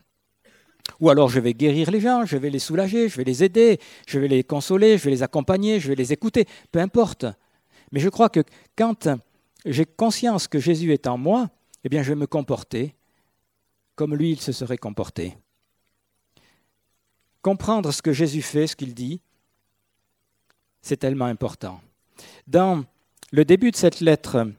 Ou 1.00 1.10
alors 1.10 1.28
je 1.28 1.38
vais 1.38 1.54
guérir 1.54 1.90
les 1.90 2.00
gens, 2.00 2.24
je 2.24 2.36
vais 2.36 2.50
les 2.50 2.58
soulager, 2.58 3.08
je 3.08 3.16
vais 3.16 3.24
les 3.24 3.44
aider, 3.44 3.78
je 4.06 4.18
vais 4.18 4.28
les 4.28 4.42
consoler, 4.42 4.98
je 4.98 5.04
vais 5.04 5.10
les 5.10 5.22
accompagner, 5.22 5.80
je 5.80 5.88
vais 5.88 5.94
les 5.94 6.12
écouter, 6.12 6.46
peu 6.72 6.80
importe. 6.80 7.26
Mais 7.92 8.00
je 8.00 8.08
crois 8.08 8.28
que 8.28 8.40
quand 8.76 9.08
j'ai 9.64 9.86
conscience 9.86 10.48
que 10.48 10.58
Jésus 10.58 10.92
est 10.92 11.06
en 11.06 11.18
moi, 11.18 11.50
eh 11.84 11.88
bien 11.88 12.02
je 12.02 12.08
vais 12.08 12.18
me 12.18 12.26
comporter 12.26 12.94
comme 13.98 14.14
lui 14.14 14.30
il 14.30 14.40
se 14.40 14.52
serait 14.52 14.78
comporté. 14.78 15.36
Comprendre 17.42 17.90
ce 17.90 18.00
que 18.00 18.12
Jésus 18.12 18.42
fait, 18.42 18.68
ce 18.68 18.76
qu'il 18.76 18.94
dit, 18.94 19.20
c'est 20.80 20.98
tellement 20.98 21.24
important. 21.24 21.80
Dans 22.46 22.84
le 23.32 23.44
début 23.44 23.72
de 23.72 23.76
cette 23.76 23.98
lettre, 23.98 24.52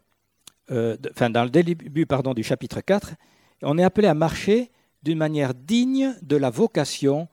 euh, 0.71 0.97
enfin 1.11 1.29
dans 1.29 1.45
le 1.45 1.49
début 1.49 2.05
du 2.35 2.43
chapitre 2.43 2.81
4, 2.81 3.13
on 3.61 3.77
est 3.77 3.83
appelé 3.83 4.09
à 4.09 4.13
marcher 4.13 4.71
d'une 5.03 5.17
manière 5.17 5.53
digne 5.53 6.17
de 6.21 6.35
la 6.35 6.49
vocation 6.49 7.29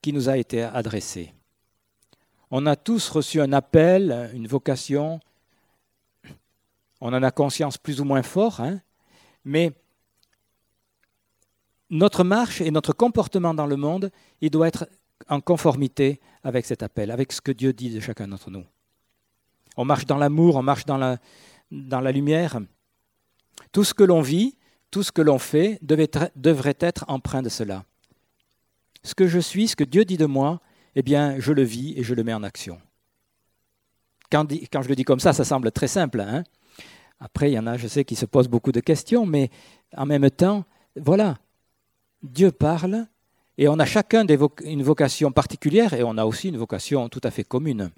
qui 0.00 0.14
nous 0.14 0.30
a 0.30 0.38
été 0.38 0.62
adressée. 0.62 1.34
On 2.50 2.64
a 2.64 2.76
tous 2.76 3.10
reçu 3.10 3.42
un 3.42 3.52
appel, 3.52 4.30
une 4.32 4.46
vocation, 4.46 5.20
on 7.02 7.12
en 7.12 7.22
a 7.22 7.30
conscience 7.30 7.76
plus 7.76 8.00
ou 8.00 8.04
moins 8.04 8.22
fort, 8.22 8.60
hein, 8.60 8.80
mais 9.44 9.72
notre 11.92 12.24
marche 12.24 12.62
et 12.62 12.70
notre 12.70 12.94
comportement 12.94 13.52
dans 13.52 13.66
le 13.66 13.76
monde, 13.76 14.10
il 14.40 14.50
doit 14.50 14.66
être 14.66 14.88
en 15.28 15.40
conformité 15.40 16.20
avec 16.42 16.64
cet 16.64 16.82
appel, 16.82 17.10
avec 17.10 17.32
ce 17.32 17.40
que 17.40 17.52
Dieu 17.52 17.72
dit 17.72 17.90
de 17.90 18.00
chacun 18.00 18.26
d'entre 18.26 18.50
nous. 18.50 18.64
On 19.76 19.84
marche 19.84 20.06
dans 20.06 20.16
l'amour, 20.16 20.56
on 20.56 20.62
marche 20.62 20.86
dans 20.86 20.96
la, 20.96 21.18
dans 21.70 22.00
la 22.00 22.10
lumière. 22.10 22.58
Tout 23.72 23.84
ce 23.84 23.92
que 23.92 24.02
l'on 24.02 24.22
vit, 24.22 24.56
tout 24.90 25.02
ce 25.02 25.12
que 25.12 25.22
l'on 25.22 25.38
fait 25.38 25.78
devrait 25.82 26.76
être 26.80 27.04
empreint 27.08 27.42
de 27.42 27.50
cela. 27.50 27.84
Ce 29.04 29.14
que 29.14 29.28
je 29.28 29.38
suis, 29.38 29.68
ce 29.68 29.76
que 29.76 29.84
Dieu 29.84 30.04
dit 30.04 30.16
de 30.16 30.26
moi, 30.26 30.60
eh 30.94 31.02
bien, 31.02 31.38
je 31.38 31.52
le 31.52 31.62
vis 31.62 31.94
et 31.96 32.02
je 32.02 32.14
le 32.14 32.24
mets 32.24 32.34
en 32.34 32.42
action. 32.42 32.80
Quand, 34.30 34.50
quand 34.50 34.82
je 34.82 34.88
le 34.88 34.96
dis 34.96 35.04
comme 35.04 35.20
ça, 35.20 35.34
ça 35.34 35.44
semble 35.44 35.70
très 35.72 35.88
simple. 35.88 36.20
Hein 36.20 36.42
après, 37.20 37.50
il 37.50 37.54
y 37.54 37.58
en 37.58 37.66
a, 37.66 37.76
je 37.76 37.86
sais, 37.86 38.04
qui 38.04 38.16
se 38.16 38.26
posent 38.26 38.48
beaucoup 38.48 38.72
de 38.72 38.80
questions, 38.80 39.26
mais 39.26 39.50
en 39.96 40.06
même 40.06 40.28
temps, 40.30 40.64
voilà, 40.96 41.38
Dieu 42.22 42.52
parle 42.52 43.06
et 43.58 43.68
on 43.68 43.78
a 43.78 43.84
chacun 43.84 44.26
une 44.64 44.82
vocation 44.82 45.32
particulière 45.32 45.92
et 45.92 46.02
on 46.02 46.16
a 46.16 46.24
aussi 46.24 46.48
une 46.48 46.56
vocation 46.56 47.08
tout 47.08 47.20
à 47.24 47.30
fait 47.30 47.44
commune. 47.44 47.90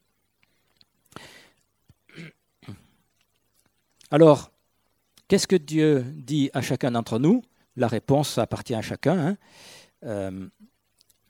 Alors, 4.11 4.51
qu'est-ce 5.29 5.47
que 5.47 5.57
Dieu 5.57 6.05
dit 6.15 6.51
à 6.55 6.61
chacun 6.61 6.93
d'entre 6.93 7.19
nous? 7.19 7.43
La 7.77 7.89
réponse 7.89 8.39
appartient 8.39 8.75
à 8.75 8.83
chacun. 8.83 9.19
Hein. 9.19 9.37
Euh, 10.05 10.49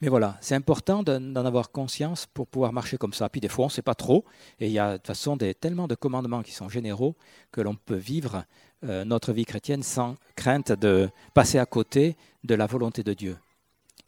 mais 0.01 0.09
voilà, 0.09 0.37
c'est 0.43 0.55
important 0.55 1.03
d'en 1.03 1.47
avoir 1.47 1.71
conscience 1.71 2.27
pour 2.27 2.47
pouvoir 2.47 2.75
marcher 2.75 2.99
comme 2.99 3.15
ça. 3.15 3.31
Puis 3.31 3.41
des 3.41 3.49
fois, 3.49 3.65
on 3.65 3.69
ne 3.69 3.73
sait 3.73 3.81
pas 3.81 3.95
trop. 3.95 4.27
Et 4.61 4.67
il 4.67 4.73
y 4.73 4.79
a 4.79 4.93
de 4.93 4.97
toute 4.99 5.07
façon 5.07 5.37
des, 5.37 5.55
tellement 5.55 5.89
de 5.89 5.95
commandements 5.95 6.43
qui 6.43 6.53
sont 6.53 6.69
généraux 6.69 7.17
que 7.51 7.63
l'on 7.63 7.75
peut 7.75 7.97
vivre 7.97 8.45
notre 8.85 9.33
vie 9.33 9.45
chrétienne 9.45 9.83
sans 9.83 10.17
crainte 10.37 10.73
de 10.73 11.11
passer 11.33 11.59
à 11.59 11.67
côté 11.67 12.17
de 12.45 12.55
la 12.55 12.67
volonté 12.67 13.03
de 13.03 13.15
Dieu. 13.15 13.39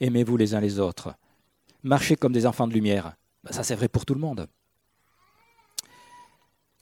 Aimez-vous 0.00 0.36
les 0.36 0.54
uns 0.54 0.60
les 0.60 0.78
autres. 0.78 1.14
Marchez 1.82 2.16
comme 2.16 2.32
des 2.32 2.46
enfants 2.46 2.68
de 2.68 2.74
lumière. 2.74 3.16
Ben, 3.44 3.52
ça, 3.52 3.62
c'est 3.62 3.74
vrai 3.74 3.88
pour 3.88 4.04
tout 4.04 4.14
le 4.14 4.20
monde. 4.20 4.48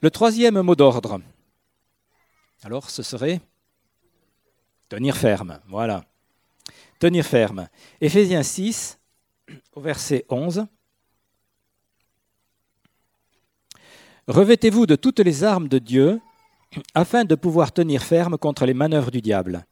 Le 0.01 0.11
troisième 0.11 0.61
mot 0.61 0.75
d'ordre, 0.75 1.21
alors 2.63 2.91
ce 2.91 3.03
serait 3.03 3.41
tenir 4.89 5.17
ferme. 5.17 5.61
Voilà. 5.69 6.05
Tenir 6.99 7.25
ferme. 7.25 7.69
Éphésiens 8.01 8.43
6, 8.43 8.99
au 9.73 9.81
verset 9.81 10.25
11. 10.29 10.67
Revêtez-vous 14.27 14.87
de 14.87 14.97
toutes 14.97 15.21
les 15.21 15.45
armes 15.45 15.69
de 15.69 15.79
Dieu 15.79 16.21
afin 16.95 17.25
de 17.25 17.35
pouvoir 17.35 17.73
tenir 17.73 18.03
ferme 18.03 18.39
contre 18.39 18.67
les 18.67 18.75
manœuvres 18.75 19.11
du 19.11 19.21
diable. 19.21 19.67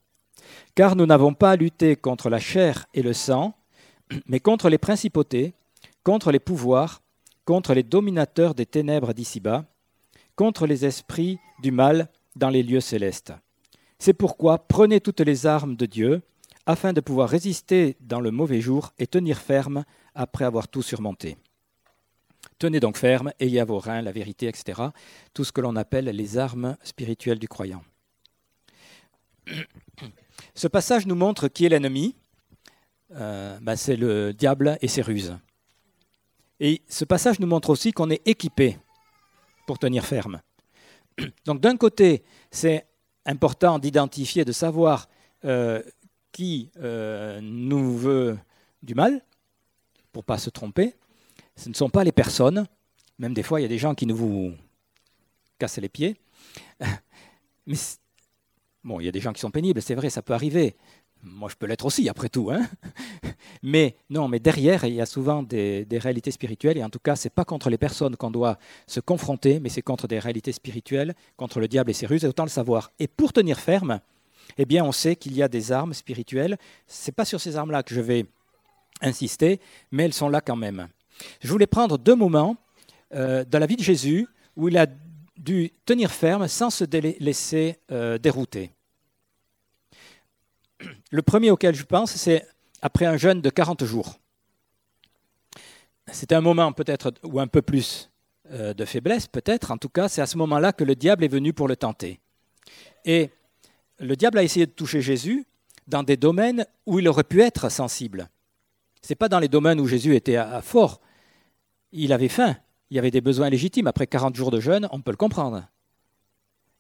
Car 0.75 0.97
nous 0.97 1.07
n'avons 1.07 1.35
pas 1.35 1.53
à 1.53 1.57
lutter 1.57 1.97
contre 1.97 2.31
la 2.31 2.39
chair 2.39 2.87
et 2.95 3.03
le 3.03 3.13
sang, 3.13 3.55
mais 4.27 4.41
contre 4.41 4.69
les 4.69 4.79
principautés, 4.79 5.55
contre 6.03 6.33
les 6.33 6.41
pouvoirs, 6.41 7.03
contre 7.45 7.75
les 7.75 7.83
dominateurs 7.83 8.55
des 8.55 8.67
ténèbres 8.67 9.13
d'ici-bas, 9.13 9.65
contre 10.37 10.67
les 10.67 10.85
esprits 10.85 11.39
du 11.63 11.71
mal 11.71 12.09
dans 12.37 12.51
les 12.51 12.63
lieux 12.63 12.81
célestes. 12.81 13.33
C'est 13.99 14.15
pourquoi 14.15 14.67
prenez 14.67 15.01
toutes 15.01 15.21
les 15.21 15.47
armes 15.47 15.77
de 15.77 15.87
Dieu, 15.87 16.23
afin 16.67 16.93
de 16.93 17.01
pouvoir 17.01 17.29
résister 17.29 17.97
dans 18.01 18.21
le 18.21 18.31
mauvais 18.31 18.61
jour 18.61 18.93
et 18.99 19.07
tenir 19.07 19.39
ferme 19.39 19.85
après 20.15 20.45
avoir 20.45 20.69
tout 20.69 20.83
surmonté. 20.83 21.37
Tenez 22.63 22.79
donc 22.79 22.97
ferme, 22.97 23.33
ayez 23.41 23.59
à 23.59 23.65
vos 23.65 23.81
reins 23.81 24.03
la 24.03 24.13
vérité, 24.13 24.47
etc. 24.47 24.81
Tout 25.35 25.43
ce 25.43 25.51
que 25.51 25.61
l'on 25.61 25.75
appelle 25.75 26.05
les 26.05 26.39
armes 26.39 26.77
spirituelles 26.85 27.41
du 27.41 27.49
croyant. 27.49 27.83
Ce 30.55 30.69
passage 30.69 31.05
nous 31.09 31.17
montre 31.17 31.49
qui 31.49 31.67
est 31.67 31.69
l'ennemi. 31.69 32.15
Euh, 33.17 33.59
ben, 33.61 33.75
c'est 33.75 33.97
le 33.97 34.33
diable 34.33 34.79
et 34.81 34.87
ses 34.87 35.03
ruses. 35.03 35.37
Et 36.61 36.83
ce 36.89 37.05
passage 37.05 37.41
nous 37.41 37.49
montre 37.49 37.69
aussi 37.69 37.91
qu'on 37.91 38.11
est 38.11 38.23
équipé 38.29 38.79
pour 39.67 39.81
tenir 39.81 40.07
ferme. 40.07 40.41
Donc 41.45 41.61
d'un 41.61 41.77
côté, 41.77 42.23
c'est 42.53 42.87
important 43.27 43.81
d'identifier, 43.81 44.45
de 44.45 44.53
savoir 44.53 45.09
euh, 45.45 45.83
qui 46.31 46.71
euh, 46.77 47.41
nous 47.43 47.99
veut 47.99 48.39
du 48.85 48.95
mal, 48.95 49.21
pour 50.13 50.23
ne 50.23 50.27
pas 50.27 50.39
se 50.39 50.51
tromper. 50.51 50.95
Ce 51.63 51.69
ne 51.69 51.75
sont 51.75 51.91
pas 51.91 52.03
les 52.03 52.11
personnes, 52.11 52.67
même 53.21 53.35
des 53.35 53.45
fois 53.45 53.61
il 53.61 53.63
y 53.63 53.67
a 53.67 53.69
des 53.69 53.79
gens 53.79 53.95
qui 53.95 54.05
nous 54.05 54.17
vous 54.17 54.53
cassent 55.61 55.79
les 55.79 55.89
pieds. 55.89 56.17
Mais 57.69 57.77
bon, 58.83 58.99
il 58.99 59.05
y 59.05 59.09
a 59.09 59.13
des 59.13 59.21
gens 59.21 59.33
qui 59.33 59.41
sont 59.41 59.53
pénibles, 59.53 59.81
c'est 59.81 59.95
vrai, 59.95 60.11
ça 60.11 60.23
peut 60.23 60.33
arriver. 60.33 60.75
Moi, 61.23 61.49
je 61.49 61.55
peux 61.55 61.67
l'être 61.67 61.87
aussi, 61.87 62.09
après 62.09 62.29
tout. 62.29 62.51
Hein 62.51 62.69
mais 63.63 63.95
non, 64.11 64.27
mais 64.27 64.41
derrière, 64.41 64.83
il 64.83 64.95
y 64.95 65.01
a 65.01 65.07
souvent 65.07 65.45
des, 65.45 65.87
réalités 65.93 66.33
spirituelles. 66.33 66.79
Et 66.79 66.83
en 66.83 66.91
tout 66.91 66.99
cas, 66.99 67.15
ce 67.15 67.29
n'est 67.29 67.31
pas 67.31 67.45
contre 67.45 67.71
les 67.71 67.79
personnes 67.79 68.17
qu'on 68.17 68.33
doit 68.33 68.59
se 68.89 68.99
confronter, 68.99 69.61
mais 69.61 69.69
c'est 69.69 69.83
contre 69.83 70.09
des 70.09 70.19
réalités 70.19 70.51
spirituelles, 70.51 71.15
contre 71.37 71.61
le 71.61 71.69
diable 71.69 71.93
et 71.93 71.95
ses 71.95 72.07
ruses, 72.07 72.25
et 72.25 72.27
autant 72.27 72.43
le 72.43 72.49
savoir. 72.49 72.91
Et 72.99 73.07
pour 73.07 73.33
tenir 73.33 73.61
ferme, 73.61 74.01
eh 74.59 74.65
bien, 74.65 74.85
on 74.85 74.91
sait 74.91 75.15
qu'il 75.15 75.37
y 75.37 75.45
a 75.45 75.49
des 75.49 75.71
armes 75.71 75.95
spirituelles. 75.95 76.59
Ce 76.89 77.09
n'est 77.09 77.15
pas 77.15 77.25
sur 77.25 77.41
ces 77.41 77.57
armes-là 77.57 77.85
que 77.85 77.95
je 77.95 78.01
vais 78.01 78.27
insister, 79.01 79.61
mais 79.93 80.03
elles 80.03 80.13
sont 80.13 80.29
là 80.29 80.41
quand 80.41 80.57
même. 80.57 80.89
Je 81.41 81.49
voulais 81.49 81.67
prendre 81.67 81.99
deux 81.99 82.15
moments 82.15 82.57
euh, 83.15 83.45
dans 83.45 83.59
la 83.59 83.67
vie 83.67 83.77
de 83.77 83.83
Jésus 83.83 84.27
où 84.57 84.69
il 84.69 84.79
a 84.79 84.87
dû 85.37 85.71
tenir 85.85 86.11
ferme 86.11 86.49
sans 86.49 86.71
se 86.71 86.85
laisser 87.21 87.79
euh, 87.91 88.19
dérouter. 88.19 88.71
Le 91.11 91.23
premier 91.23 91.51
auquel 91.51 91.75
je 91.75 91.85
pense, 91.85 92.13
c'est 92.13 92.47
après 92.81 93.07
un 93.07 93.17
jeûne 93.17 93.41
de 93.41 93.51
40 93.51 93.85
jours. 93.85 94.19
C'est 96.11 96.33
un 96.33 96.41
moment 96.41 96.73
peut-être 96.73 97.13
ou 97.23 97.41
un 97.41 97.47
peu 97.47 97.63
plus 97.63 98.11
euh, 98.51 98.75
de 98.75 98.85
faiblesse, 98.85 99.29
peut-être. 99.29 99.71
En 99.71 99.79
tout 99.79 99.89
cas, 99.89 100.09
c'est 100.09 100.21
à 100.21 100.27
ce 100.27 100.37
moment-là 100.39 100.73
que 100.73 100.85
le 100.85 100.95
diable 100.95 101.25
est 101.25 101.29
venu 101.29 101.53
pour 101.53 101.69
le 101.69 101.77
tenter. 101.77 102.21
Et 103.05 103.31
le 103.99 104.17
diable 104.17 104.39
a 104.39 104.43
essayé 104.43 104.67
de 104.67 104.73
toucher 104.73 105.01
Jésus 105.01 105.47
dans 105.87 106.03
des 106.03 106.17
domaines 106.17 106.67
où 106.87 106.99
il 106.99 107.09
aurait 107.09 107.25
pu 107.25 107.41
être 107.41 107.71
sensible. 107.71 108.29
Ce 109.01 109.13
n'est 109.13 109.17
pas 109.17 109.29
dans 109.29 109.39
les 109.39 109.49
domaines 109.49 109.81
où 109.81 109.87
Jésus 109.87 110.15
était 110.15 110.37
à, 110.37 110.63
fort. 110.63 111.01
Il 111.93 112.13
avait 112.13 112.29
faim, 112.29 112.57
il 112.91 112.97
y 112.97 112.99
avait 112.99 113.11
des 113.11 113.21
besoins 113.21 113.51
légitimes. 113.51 113.87
Après 113.87 114.07
40 114.07 114.35
jours 114.35 114.51
de 114.51 114.61
jeûne, 114.61 114.89
on 114.93 115.01
peut 115.01 115.11
le 115.11 115.17
comprendre. 115.17 115.69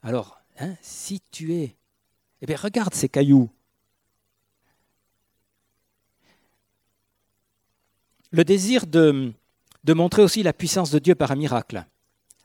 Alors, 0.02 0.40
hein, 0.58 0.74
si 0.80 1.20
tu 1.30 1.54
es... 1.54 1.76
Eh 2.40 2.46
bien, 2.46 2.56
regarde 2.56 2.94
ces 2.94 3.08
cailloux. 3.08 3.50
Le 8.30 8.44
désir 8.44 8.86
de, 8.86 9.32
de 9.84 9.92
montrer 9.92 10.22
aussi 10.22 10.42
la 10.42 10.52
puissance 10.52 10.90
de 10.90 10.98
Dieu 10.98 11.14
par 11.14 11.30
un 11.30 11.36
miracle. 11.36 11.86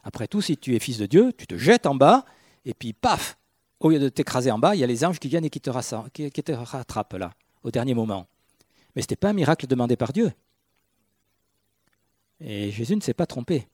Après 0.04 0.28
tout, 0.28 0.42
si 0.42 0.58
tu 0.58 0.76
es 0.76 0.80
fils 0.80 0.98
de 0.98 1.06
Dieu, 1.06 1.34
tu 1.38 1.48
te 1.48 1.58
jettes 1.58 1.86
en 1.86 1.96
bas, 1.96 2.26
et 2.66 2.74
puis 2.74 2.94
paf, 2.94 3.38
au 3.80 3.90
lieu 3.90 4.00
de 4.00 4.10
t'écraser 4.10 4.52
en 4.52 4.60
bas, 4.60 4.76
il 4.76 4.80
y 4.80 4.84
a 4.84 4.88
les 4.88 5.06
anges 5.06 5.20
qui 5.20 5.28
viennent 5.28 5.46
et 5.46 5.50
qui 5.50 5.62
te, 5.62 5.70
rattrapent 5.70 7.14
là, 7.14 7.34
au 7.64 7.72
dernier 7.72 7.94
moment. 7.94 8.28
Mais 8.96 9.02
ce 9.02 9.06
n'était 9.06 9.16
pas 9.16 9.30
un 9.30 9.34
miracle 9.34 9.68
demandé 9.68 9.96
par 9.96 10.14
Dieu. 10.14 10.32
Et 12.40 12.72
Jésus 12.72 12.96
ne 12.96 13.02
s'est 13.02 13.14
pas 13.14 13.26
trompé. 13.26 13.68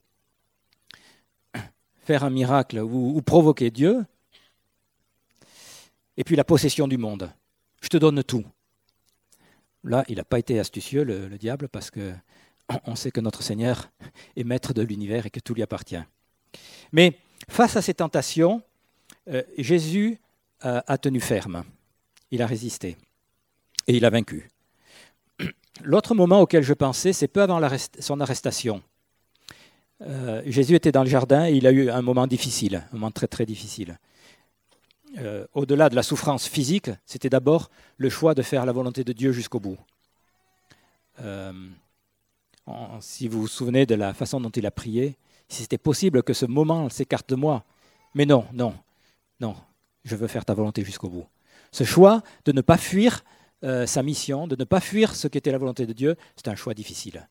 Faire 2.06 2.24
un 2.24 2.30
miracle 2.30 2.80
ou, 2.80 3.22
provoquer 3.22 3.72
Dieu, 3.72 4.06
et 6.18 6.24
puis 6.24 6.36
la 6.36 6.44
possession 6.44 6.88
du 6.88 6.98
monde. 6.98 7.32
Je 7.82 7.88
te 7.88 7.98
donne 7.98 8.24
tout. 8.24 8.46
Là, 9.84 10.04
il 10.08 10.18
n'a 10.18 10.24
pas 10.24 10.40
été 10.40 10.60
astucieux, 10.60 11.04
le, 11.04 11.28
le 11.28 11.38
diable, 11.38 11.68
parce 11.70 11.92
que 11.92 12.14
on 12.86 12.96
sait 12.96 13.12
que 13.12 13.22
notre 13.22 13.44
Seigneur 13.44 13.92
est 14.36 14.44
maître 14.44 14.74
de 14.74 14.82
l'univers 14.82 15.26
et 15.26 15.30
que 15.30 15.40
tout 15.40 15.54
lui 15.54 15.64
appartient. 15.64 16.02
Mais 16.92 17.18
face 17.50 17.76
à 17.76 17.82
ces 17.82 17.94
tentations, 17.94 18.62
euh, 19.30 19.44
Jésus 19.58 20.20
a 20.66 20.98
tenu 20.98 21.20
ferme, 21.20 21.66
il 22.32 22.42
a 22.42 22.48
résisté 22.48 22.96
et 23.86 23.98
il 23.98 24.06
a 24.06 24.10
vaincu. 24.10 24.50
L'autre 25.82 26.14
moment 26.14 26.42
auquel 26.42 26.64
je 26.64 26.74
pensais, 26.74 27.14
c'est 27.14 27.28
peu 27.28 27.42
avant 27.42 27.60
son 28.00 28.20
arrestation. 28.20 28.82
Euh, 30.02 30.42
Jésus 30.46 30.76
était 30.76 30.92
dans 30.92 31.04
le 31.04 31.10
jardin 31.10 31.48
et 31.48 31.54
il 31.54 31.66
a 31.66 31.72
eu 31.72 31.90
un 31.90 32.02
moment 32.02 32.28
difficile, 32.28 32.84
un 32.92 32.96
moment 32.96 33.12
très 33.12 33.28
très 33.28 33.46
difficile. 33.46 34.00
Au-delà 35.54 35.90
de 35.90 35.96
la 35.96 36.02
souffrance 36.02 36.48
physique, 36.48 36.90
c'était 37.06 37.30
d'abord 37.30 37.70
le 37.98 38.10
choix 38.10 38.34
de 38.34 38.42
faire 38.42 38.66
la 38.66 38.72
volonté 38.72 39.04
de 39.04 39.14
Dieu 39.14 39.32
jusqu'au 39.32 39.60
bout. 39.60 39.78
si 43.00 43.28
vous 43.28 43.42
vous 43.42 43.48
souvenez 43.48 43.86
de 43.86 43.94
la 43.94 44.16
façon 44.16 44.42
dont 44.42 44.50
il 44.50 44.66
a 44.66 44.72
prié, 44.72 45.16
si 45.50 45.62
c'était 45.62 45.78
possible 45.78 46.24
que 46.24 46.34
ce 46.34 46.46
moment 46.46 46.90
s'écarte 46.90 47.30
de 47.30 47.36
moi. 47.36 47.64
Mais 48.16 48.26
non, 48.26 48.46
non, 48.54 48.74
non, 49.40 49.56
je 50.04 50.16
veux 50.16 50.28
faire 50.28 50.46
ta 50.46 50.54
volonté 50.54 50.84
jusqu'au 50.84 51.10
bout. 51.10 51.26
Ce 51.72 51.84
choix 51.84 52.22
de 52.46 52.52
ne 52.52 52.62
pas 52.62 52.78
fuir 52.78 53.24
euh, 53.64 53.86
sa 53.86 54.04
mission, 54.04 54.48
de 54.48 54.56
ne 54.58 54.64
pas 54.64 54.80
fuir 54.80 55.16
ce 55.16 55.28
qu'était 55.28 55.52
la 55.52 55.58
volonté 55.58 55.86
de 55.86 55.94
Dieu, 55.94 56.16
c'est 56.36 56.50
un 56.50 56.56
choix 56.56 56.74
difficile, 56.74 57.30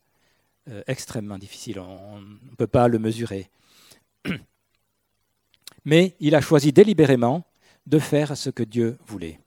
euh, 0.69 0.83
extrêmement 0.87 1.39
difficile. 1.39 1.79
On 1.79 2.21
ne 2.21 2.57
peut 2.57 2.67
pas 2.67 2.89
le 2.89 2.99
mesurer. 2.99 3.51
Mais 5.85 6.17
il 6.21 6.35
a 6.35 6.41
choisi 6.41 6.73
délibérément 6.73 7.45
de 7.87 7.99
faire 7.99 8.37
ce 8.37 8.51
que 8.51 8.63
Dieu 8.63 8.99
voulait. 9.07 9.41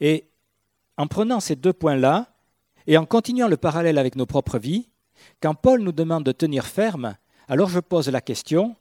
Et 0.00 0.28
en 0.96 1.06
prenant 1.06 1.40
ces 1.40 1.56
deux 1.56 1.72
points-là, 1.72 2.32
et 2.86 2.96
en 2.96 3.06
continuant 3.06 3.48
le 3.48 3.56
parallèle 3.56 3.98
avec 3.98 4.16
nos 4.16 4.26
propres 4.26 4.58
vies, 4.58 4.88
quand 5.40 5.54
Paul 5.54 5.82
nous 5.82 5.92
demande 5.92 6.24
de 6.24 6.32
tenir 6.32 6.66
ferme, 6.66 7.16
alors 7.48 7.68
je 7.68 7.80
pose 7.80 8.08
la 8.08 8.20
question, 8.20 8.76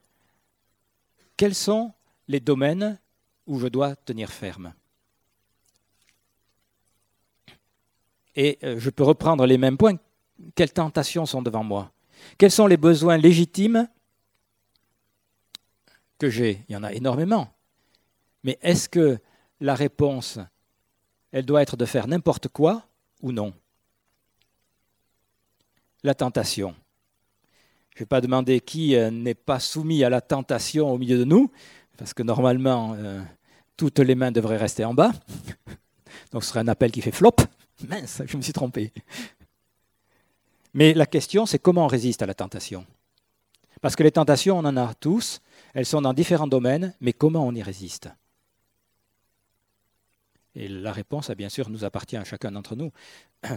quels 1.36 1.56
sont 1.56 1.93
les 2.27 2.39
domaines 2.39 2.99
où 3.47 3.60
je 3.60 3.67
dois 3.67 3.95
tenir 3.95 4.32
ferme? 4.32 4.73
Et 8.38 8.60
euh, 8.63 8.80
je 8.80 8.91
peux 8.91 9.04
reprendre 9.04 9.45
les 9.47 9.58
mêmes 9.58 9.78
points. 9.78 9.97
Quelles 10.56 10.71
tentations 10.71 11.26
sont 11.26 11.41
devant 11.41 11.63
moi? 11.63 11.91
Quels 12.38 12.52
sont 12.52 12.67
les 12.67 12.78
besoins 12.78 13.17
légitimes 13.17 13.89
que 16.19 16.30
j'ai? 16.30 16.63
Il 16.69 16.73
y 16.73 16.76
en 16.76 16.84
a 16.84 16.93
énormément. 16.93 17.50
Mais 18.43 18.60
est-ce 18.62 18.88
que 18.88 19.17
la 19.60 19.73
réponse, 19.73 20.38
elle 21.32 21.45
doit 21.45 21.63
être 21.63 21.76
de 21.78 21.86
faire 21.86 22.08
n'importe 22.08 22.47
quoi 22.47 22.84
ou 23.23 23.32
non? 23.32 23.54
La 26.04 26.13
tentation. 26.13 26.76
Je 27.95 27.95
ne 27.95 28.00
vais 28.02 28.06
pas 28.06 28.21
demander 28.21 28.60
qui 28.60 28.95
euh, 28.95 29.10
n'est 29.10 29.34
pas 29.34 29.60
soumis 29.60 30.04
à 30.04 30.12
la 30.12 30.21
tentation 30.21 30.91
au 30.91 31.00
milieu 31.00 31.17
de 31.17 31.23
nous, 31.23 31.52
parce 31.97 32.13
que 32.13 32.21
normalement, 32.21 32.93
euh, 32.95 33.19
toutes 33.76 33.97
les 33.97 34.13
mains 34.13 34.32
devraient 34.32 34.58
rester 34.58 34.86
en 34.86 34.93
bas. 34.93 35.12
Donc 36.32 36.43
ce 36.43 36.50
serait 36.50 36.60
un 36.60 36.67
appel 36.67 36.91
qui 36.91 37.02
fait 37.02 37.12
flop. 37.12 37.36
Mince, 37.88 38.24
je 38.26 38.38
me 38.38 38.42
suis 38.42 38.54
trompé. 38.54 38.92
Mais 40.74 40.94
la 40.94 41.06
question, 41.06 41.46
c'est 41.46 41.60
comment 41.60 41.86
on 41.86 41.88
résiste 41.88 42.22
à 42.22 42.26
la 42.26 42.34
tentation. 42.34 42.86
Parce 43.82 43.96
que 43.96 44.04
les 44.04 44.12
tentations, 44.12 44.58
on 44.58 44.66
en 44.66 44.78
a 44.78 44.94
tous, 44.96 45.42
elles 45.74 45.86
sont 45.86 46.02
dans 46.02 46.13
différents 46.13 46.48
domaines, 46.48 46.94
mais 47.02 47.13
comment 47.13 47.46
on 47.46 47.54
y 47.54 47.62
résiste? 47.62 48.10
Et 50.56 50.68
la 50.68 50.92
réponse, 50.92 51.30
bien 51.32 51.50
sûr, 51.50 51.70
nous 51.70 51.86
appartient 51.86 52.18
à 52.18 52.24
chacun 52.24 52.52
d'entre 52.52 52.76
nous. 52.76 52.92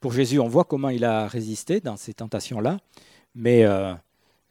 Pour 0.00 0.12
Jésus, 0.12 0.38
on 0.38 0.46
voit 0.46 0.64
comment 0.64 0.88
il 0.88 1.04
a 1.04 1.26
résisté 1.26 1.80
dans 1.80 1.96
ces 1.96 2.14
tentations-là, 2.14 2.78
mais 3.34 3.64
euh, 3.64 3.92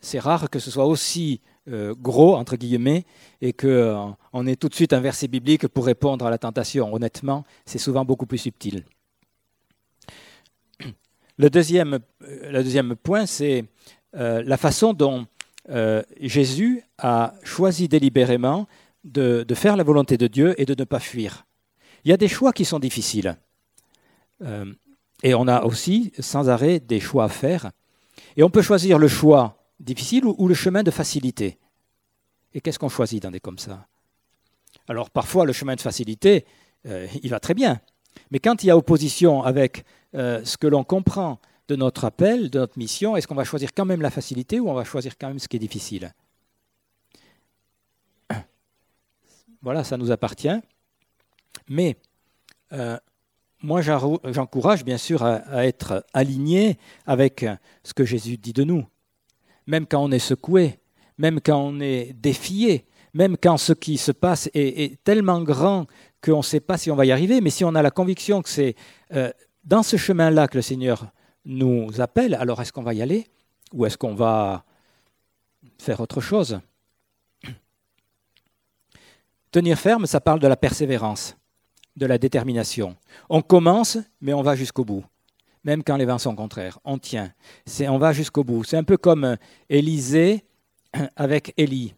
c'est 0.01 0.19
rare 0.19 0.49
que 0.49 0.59
ce 0.59 0.69
soit 0.69 0.85
aussi 0.85 1.39
euh, 1.67 1.93
gros, 1.99 2.35
entre 2.35 2.55
guillemets, 2.55 3.05
et 3.41 3.53
qu'on 3.53 3.67
euh, 3.67 4.45
ait 4.45 4.55
tout 4.55 4.69
de 4.69 4.75
suite 4.75 4.93
un 4.93 4.99
verset 4.99 5.27
biblique 5.27 5.67
pour 5.67 5.85
répondre 5.85 6.25
à 6.25 6.29
la 6.29 6.37
tentation. 6.37 6.93
Honnêtement, 6.93 7.43
c'est 7.65 7.79
souvent 7.79 8.05
beaucoup 8.05 8.25
plus 8.25 8.37
subtil. 8.37 8.83
Le 11.37 11.49
deuxième, 11.49 11.99
euh, 12.23 12.51
le 12.51 12.63
deuxième 12.63 12.95
point, 12.95 13.25
c'est 13.25 13.65
la 14.13 14.55
façon 14.55 14.93
dont 14.93 15.27
Jésus 16.21 16.83
a 16.97 17.33
choisi 17.43 17.89
délibérément 17.89 18.65
de, 19.05 19.45
faire 19.53 19.77
la 19.77 19.83
volonté 19.83 20.17
de 20.17 20.27
Dieu 20.27 20.59
et 20.59 20.65
de 20.65 20.75
ne 20.77 20.83
pas 20.83 20.99
fuir. 20.99 21.45
Il 22.03 22.09
y 22.09 22.13
a 22.13 22.17
des 22.17 22.27
choix 22.27 22.53
qui 22.53 22.65
sont 22.65 22.79
difficiles. 22.79 23.37
Euh, 24.41 24.73
et 25.23 25.33
on 25.33 25.47
a 25.47 25.63
aussi 25.63 26.11
sans 26.19 26.49
arrêt 26.49 26.79
des 26.79 26.99
choix 26.99 27.25
à 27.25 27.29
faire. 27.29 27.71
Et 28.35 28.43
on 28.43 28.49
peut 28.49 28.61
choisir 28.61 28.99
le 28.99 29.07
choix 29.07 29.64
difficile 29.79 30.25
ou, 30.25 30.47
le 30.47 30.53
chemin 30.53 30.83
de 30.83 30.91
facilité? 30.91 31.57
Et 32.53 32.61
qu'est-ce 32.61 32.79
qu'on 32.79 32.89
choisit 32.89 33.21
dans 33.21 33.31
des 33.31 33.39
comme 33.39 33.59
ça? 33.59 33.87
Alors 34.87 35.09
parfois 35.09 35.45
le 35.45 35.53
chemin 35.53 35.75
de 35.75 35.81
facilité, 35.81 36.45
euh, 36.85 37.07
il 37.23 37.29
va 37.29 37.39
très 37.39 37.53
bien. 37.53 37.81
Mais 38.31 38.39
quand 38.39 38.63
il 38.63 38.67
y 38.67 38.69
a 38.69 38.77
opposition 38.77 39.43
avec 39.43 39.85
euh, 40.15 40.43
ce 40.45 40.57
que 40.57 40.67
l'on 40.67 40.83
comprend 40.83 41.39
de 41.67 41.75
notre 41.75 42.05
appel, 42.05 42.49
de 42.49 42.59
notre 42.59 42.77
mission, 42.77 43.15
est-ce 43.15 43.27
qu'on 43.27 43.35
va 43.35 43.43
choisir 43.43 43.73
quand 43.73 43.85
même 43.85 44.01
la 44.01 44.11
facilité 44.11 44.59
ou 44.59 44.69
on 44.69 44.73
va 44.73 44.83
choisir 44.83 45.17
quand 45.17 45.27
même 45.27 45.39
ce 45.39 45.47
qui 45.47 45.57
est 45.57 45.59
difficile? 45.59 46.13
Voilà, 49.61 49.83
ça 49.83 49.97
nous 49.97 50.11
appartient. 50.11 50.61
Mais 51.67 51.97
euh, 52.71 52.97
moi, 53.61 53.81
j'encourage 53.81 54.85
bien 54.85 54.97
sûr 54.97 55.23
à, 55.23 55.65
être 55.65 56.05
aligné 56.13 56.77
avec 57.07 57.45
ce 57.83 57.93
que 57.93 58.05
Jésus 58.05 58.37
dit 58.37 58.53
de 58.53 58.63
nous. 58.63 58.85
Même 59.67 59.85
quand 59.85 60.03
on 60.03 60.11
est 60.11 60.19
secoué, 60.19 60.79
même 61.17 61.39
quand 61.41 61.59
on 61.59 61.79
est 61.79 62.13
défié, 62.13 62.85
même 63.13 63.37
quand 63.37 63.57
ce 63.57 63.73
qui 63.73 63.97
se 63.97 64.11
passe 64.11 64.49
est, 64.53 65.01
tellement 65.03 65.41
grand 65.41 65.87
qu'on 66.21 66.37
ne 66.37 66.43
sait 66.43 66.59
pas 66.59 66.77
si 66.77 66.91
on 66.91 66.95
va 66.95 67.05
y 67.05 67.11
arriver, 67.11 67.41
mais 67.41 67.49
si 67.49 67.63
on 67.63 67.75
a 67.75 67.81
la 67.81 67.91
conviction 67.91 68.41
que 68.41 68.49
c'est 68.49 68.75
euh, 69.13 69.31
dans 69.63 69.83
ce 69.83 69.97
chemin-là 69.97 70.47
que 70.47 70.57
le 70.57 70.61
Seigneur 70.61 71.07
nous 71.45 71.89
appelle, 71.99 72.35
alors 72.35 72.61
est-ce 72.61 72.73
qu'on 72.73 72.83
va 72.83 72.93
y 72.93 73.01
aller 73.01 73.25
ou 73.73 73.85
est-ce 73.85 73.97
qu'on 73.97 74.15
va 74.15 74.65
faire 75.77 75.99
autre 76.01 76.21
chose? 76.21 76.59
Tenir 79.51 79.79
ferme, 79.79 80.05
ça 80.05 80.19
parle 80.19 80.39
de 80.39 80.47
la 80.47 80.57
persévérance 80.57 81.37
de 81.95 82.05
la 82.05 82.17
détermination. 82.17 82.95
On 83.29 83.41
commence, 83.41 83.97
mais 84.21 84.33
on 84.33 84.41
va 84.41 84.55
jusqu'au 84.55 84.83
bout. 84.83 85.05
Même 85.65 85.83
quand 85.83 85.97
les 85.97 86.05
vents 86.05 86.19
sont 86.19 86.35
contraires, 86.35 86.79
on 86.85 86.99
tient. 86.99 87.33
On 87.81 87.97
va 87.97 88.13
jusqu'au 88.13 88.43
bout. 88.43 88.63
C'est 88.63 88.77
un 88.77 88.83
peu 88.83 88.97
comme 88.97 89.23
euh, 89.23 89.35
Élisée 89.67 90.45
avec 91.15 91.53
Élie. 91.57 91.95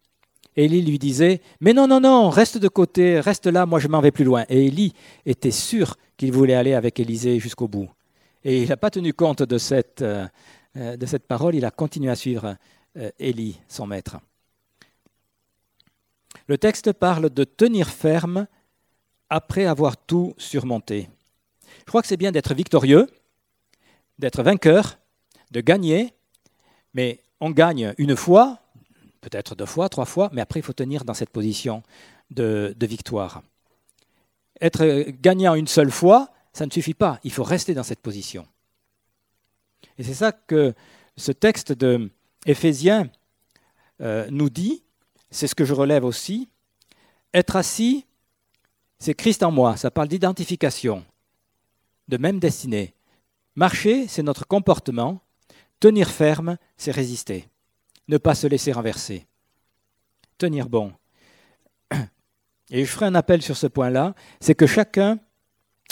Élie 0.55 0.81
lui 0.81 0.97
disait 0.97 1.41
Mais 1.59 1.73
non, 1.73 1.85
non, 1.85 1.99
non, 1.99 2.29
reste 2.29 2.57
de 2.57 2.69
côté, 2.69 3.19
reste 3.19 3.45
là, 3.45 3.65
moi 3.65 3.79
je 3.79 3.89
m'en 3.89 3.99
vais 3.99 4.11
plus 4.11 4.23
loin. 4.23 4.45
Et 4.47 4.67
Élie 4.67 4.93
était 5.25 5.51
sûr 5.51 5.97
qu'il 6.15 6.31
voulait 6.31 6.55
aller 6.55 6.73
avec 6.73 6.97
Élisée 6.99 7.39
jusqu'au 7.39 7.67
bout. 7.67 7.89
Et 8.45 8.63
il 8.63 8.69
n'a 8.69 8.77
pas 8.77 8.89
tenu 8.89 9.13
compte 9.13 9.43
de 9.43 9.57
cette, 9.57 10.01
euh, 10.01 10.25
euh, 10.77 10.95
de 10.95 11.05
cette 11.05 11.27
parole, 11.27 11.53
il 11.53 11.65
a 11.65 11.71
continué 11.71 12.09
à 12.09 12.15
suivre 12.15 12.55
Élie, 13.19 13.59
son 13.67 13.85
maître. 13.85 14.17
Le 16.47 16.57
texte 16.57 16.93
parle 16.93 17.29
de 17.29 17.43
tenir 17.43 17.89
ferme 17.89 18.47
après 19.29 19.65
avoir 19.65 19.97
tout 19.97 20.33
surmonté. 20.39 21.07
Je 21.81 21.85
crois 21.85 22.01
que 22.01 22.07
c'est 22.07 22.17
bien 22.17 22.31
d'être 22.31 22.55
victorieux, 22.55 23.07
d'être 24.19 24.43
vainqueur, 24.43 24.97
de 25.51 25.61
gagner, 25.61 26.13
mais 26.93 27.21
on 27.39 27.51
gagne 27.51 27.93
une 27.97 28.15
fois, 28.15 28.59
peut-être 29.21 29.55
deux 29.55 29.65
fois, 29.65 29.89
trois 29.89 30.05
fois, 30.05 30.29
mais 30.33 30.41
après 30.41 30.59
il 30.59 30.63
faut 30.63 30.73
tenir 30.73 31.05
dans 31.05 31.13
cette 31.13 31.29
position 31.29 31.83
de, 32.31 32.75
victoire. 32.81 33.43
Être 34.59 35.05
gagnant 35.21 35.55
une 35.55 35.67
seule 35.67 35.91
fois, 35.91 36.31
ça 36.53 36.65
ne 36.65 36.71
suffit 36.71 36.95
pas, 36.95 37.19
il 37.23 37.31
faut 37.31 37.43
rester 37.43 37.73
dans 37.73 37.83
cette 37.83 38.01
position. 38.01 38.47
Et 39.97 40.03
c'est 40.03 40.15
ça 40.15 40.31
que 40.31 40.73
ce 41.15 41.31
texte 41.31 41.71
de 41.71 42.11
Éphésiens 42.45 43.09
euh, 44.01 44.27
nous 44.31 44.49
dit, 44.49 44.83
c'est 45.29 45.47
ce 45.47 45.55
que 45.55 45.65
je 45.65 45.73
relève 45.73 46.03
aussi, 46.03 46.49
être 47.33 47.55
assis 47.55 48.07
c'est 48.99 49.13
Christ 49.13 49.43
en 49.43 49.51
moi, 49.51 49.77
ça 49.77 49.91
parle 49.91 50.07
d'identification, 50.07 51.05
de 52.07 52.17
même 52.17 52.39
destinée. 52.39 52.93
Marcher, 53.57 54.07
c'est 54.07 54.21
notre 54.21 54.45
comportement. 54.45 55.19
Tenir 55.79 56.11
ferme, 56.11 56.57
c'est 56.77 56.91
résister. 56.91 57.49
Ne 58.07 58.19
pas 58.19 58.35
se 58.35 58.45
laisser 58.45 58.71
renverser. 58.71 59.25
Tenir 60.37 60.69
bon. 60.69 60.93
Et 62.69 62.85
je 62.85 62.91
ferai 62.91 63.07
un 63.07 63.15
appel 63.15 63.41
sur 63.41 63.57
ce 63.57 63.65
point-là, 63.65 64.13
c'est 64.39 64.53
que 64.53 64.67
chacun 64.67 65.17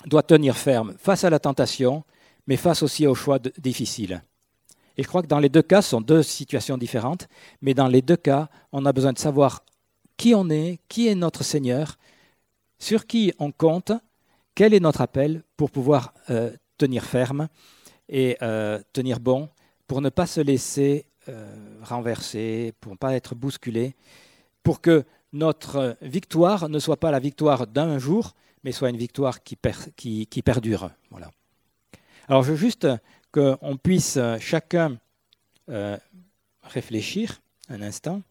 doit 0.06 0.21
tenir 0.21 0.56
ferme 0.56 0.93
face 0.99 1.23
à 1.23 1.32
la 1.32 1.39
tentation, 1.39 2.04
mais 2.45 2.56
face 2.56 2.84
aussi 2.84 3.08
aux 3.08 3.15
choix 3.15 3.39
difficiles. 3.58 4.23
Et 4.95 5.01
je 5.01 5.08
crois 5.08 5.23
que 5.23 5.28
dans 5.28 5.39
les 5.39 5.49
deux 5.49 5.63
cas, 5.63 5.82
ce 5.82 5.89
sont 5.89 6.01
deux 6.01 6.21
situations 6.21 6.78
différentes, 6.78 7.28
mais 7.62 7.73
dans 7.73 7.88
les 7.88 8.04
deux 8.04 8.15
cas, 8.15 8.47
on 8.73 8.86
a 8.86 8.93
besoin 8.93 9.12
de 9.12 9.17
savoir 9.17 9.65
qui 10.17 10.36
on 10.36 10.51
est, 10.51 10.80
qui 10.88 11.08
est 11.08 11.15
notre 11.15 11.43
Seigneur, 11.43 11.97
sur 12.78 13.08
qui 13.08 13.34
on 13.39 13.51
compte, 13.51 13.91
quel 14.54 14.75
est 14.75 14.80
notre 14.80 15.01
appel 15.01 15.41
pour 15.58 15.71
pouvoir 15.71 16.13
euh, 16.30 16.51
tenir 16.77 17.03
ferme 17.03 17.47
et 18.09 18.38
euh, 18.41 18.79
tenir 18.93 19.19
bon, 19.19 19.49
pour 19.88 20.01
ne 20.01 20.09
pas 20.09 20.27
se 20.27 20.41
laisser 20.41 21.05
euh, 21.29 21.79
renverser, 21.81 22.73
pour 22.79 22.93
ne 22.93 22.97
pas 22.97 23.15
être 23.15 23.35
bousculé, 23.35 23.95
pour 24.63 24.81
que 24.81 25.05
notre 25.33 25.97
victoire 26.01 26.69
ne 26.69 26.79
soit 26.79 26.99
pas 26.99 27.11
la 27.11 27.19
victoire 27.19 27.67
d'un 27.67 27.97
jour, 27.97 28.33
mais 28.63 28.71
soit 28.71 28.89
une 28.89 28.97
victoire 28.97 29.43
qui, 29.43 29.55
perdure. 30.43 30.91
Voilà. 31.11 31.31
Alors 32.27 32.43
je 32.43 32.51
veux 32.51 32.57
juste 32.57 32.88
qu'on 33.31 33.77
puisse 33.77 34.17
chacun 34.39 34.97
réfléchir 36.63 37.41
un 37.69 37.81
instant, 37.81 38.21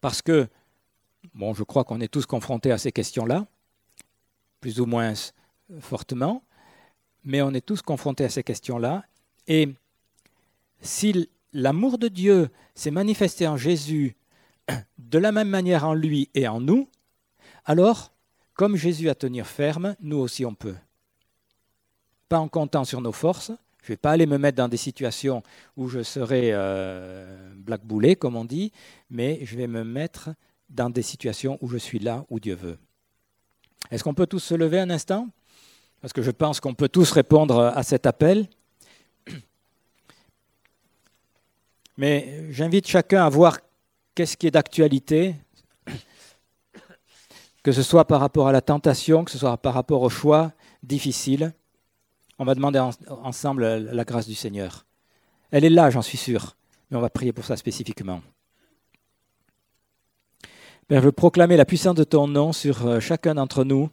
parce 0.00 0.22
que 0.22 0.48
Bon, 1.34 1.54
je 1.54 1.62
crois 1.62 1.84
qu'on 1.84 2.00
est 2.00 2.08
tous 2.08 2.26
confrontés 2.26 2.72
à 2.72 2.78
ces 2.78 2.92
questions-là, 2.92 3.46
plus 4.60 4.80
ou 4.80 4.86
moins 4.86 5.14
fortement, 5.80 6.42
mais 7.24 7.42
on 7.42 7.52
est 7.52 7.64
tous 7.64 7.82
confrontés 7.82 8.24
à 8.24 8.28
ces 8.28 8.42
questions-là. 8.42 9.04
Et 9.46 9.68
si 10.80 11.28
l'amour 11.52 11.98
de 11.98 12.08
Dieu 12.08 12.48
s'est 12.74 12.90
manifesté 12.90 13.46
en 13.46 13.56
Jésus 13.56 14.16
de 14.98 15.18
la 15.18 15.32
même 15.32 15.48
manière 15.48 15.84
en 15.84 15.94
lui 15.94 16.28
et 16.34 16.48
en 16.48 16.60
nous, 16.60 16.88
alors, 17.64 18.12
comme 18.54 18.76
Jésus 18.76 19.08
a 19.08 19.14
tenir 19.14 19.46
ferme, 19.46 19.94
nous 20.00 20.18
aussi 20.18 20.44
on 20.44 20.54
peut. 20.54 20.76
Pas 22.28 22.38
en 22.38 22.48
comptant 22.48 22.84
sur 22.84 23.00
nos 23.00 23.12
forces, 23.12 23.52
je 23.82 23.86
ne 23.86 23.94
vais 23.94 23.96
pas 23.96 24.12
aller 24.12 24.26
me 24.26 24.38
mettre 24.38 24.56
dans 24.56 24.68
des 24.68 24.76
situations 24.76 25.42
où 25.76 25.88
je 25.88 26.02
serai 26.02 26.50
euh, 26.52 27.52
blackboulé, 27.56 28.14
comme 28.16 28.36
on 28.36 28.44
dit, 28.44 28.72
mais 29.10 29.40
je 29.44 29.56
vais 29.56 29.66
me 29.66 29.84
mettre 29.84 30.30
dans 30.70 30.88
des 30.88 31.02
situations 31.02 31.58
où 31.60 31.68
je 31.68 31.78
suis 31.78 31.98
là, 31.98 32.24
où 32.30 32.40
Dieu 32.40 32.54
veut. 32.54 32.78
Est-ce 33.90 34.04
qu'on 34.04 34.14
peut 34.14 34.26
tous 34.26 34.38
se 34.38 34.54
lever 34.54 34.78
un 34.78 34.90
instant? 34.90 35.28
Parce 36.02 36.12
que 36.12 36.20
je 36.20 36.32
pense 36.32 36.58
qu'on 36.58 36.74
peut 36.74 36.88
tous 36.88 37.12
répondre 37.12 37.60
à 37.60 37.82
cet 37.84 38.06
appel. 38.06 38.48
Mais 41.96 42.50
j'invite 42.50 42.88
chacun 42.88 43.24
à 43.24 43.28
voir 43.28 43.60
qu'est-ce 44.14 44.36
qui 44.36 44.48
est 44.48 44.50
d'actualité, 44.50 45.36
que 47.62 47.70
ce 47.70 47.82
soit 47.82 48.04
par 48.04 48.20
rapport 48.20 48.48
à 48.48 48.52
la 48.52 48.60
tentation, 48.60 49.24
que 49.24 49.30
ce 49.30 49.38
soit 49.38 49.56
par 49.56 49.74
rapport 49.74 50.02
au 50.02 50.10
choix 50.10 50.52
difficile. 50.82 51.54
On 52.38 52.44
va 52.44 52.56
demander 52.56 52.80
ensemble 53.08 53.64
la 53.64 54.04
grâce 54.04 54.26
du 54.26 54.34
Seigneur. 54.34 54.84
Elle 55.52 55.64
est 55.64 55.70
là, 55.70 55.90
j'en 55.90 56.02
suis 56.02 56.18
sûr, 56.18 56.56
mais 56.90 56.96
on 56.96 57.00
va 57.00 57.10
prier 57.10 57.32
pour 57.32 57.44
ça 57.44 57.56
spécifiquement. 57.56 58.22
Père, 60.88 61.00
je 61.00 61.06
veux 61.06 61.12
proclamer 61.12 61.56
la 61.56 61.64
puissance 61.64 61.94
de 61.94 62.04
ton 62.04 62.26
nom 62.26 62.52
sur 62.52 62.86
euh, 62.86 62.98
chacun 62.98 63.36
d'entre 63.36 63.62
nous. 63.62 63.88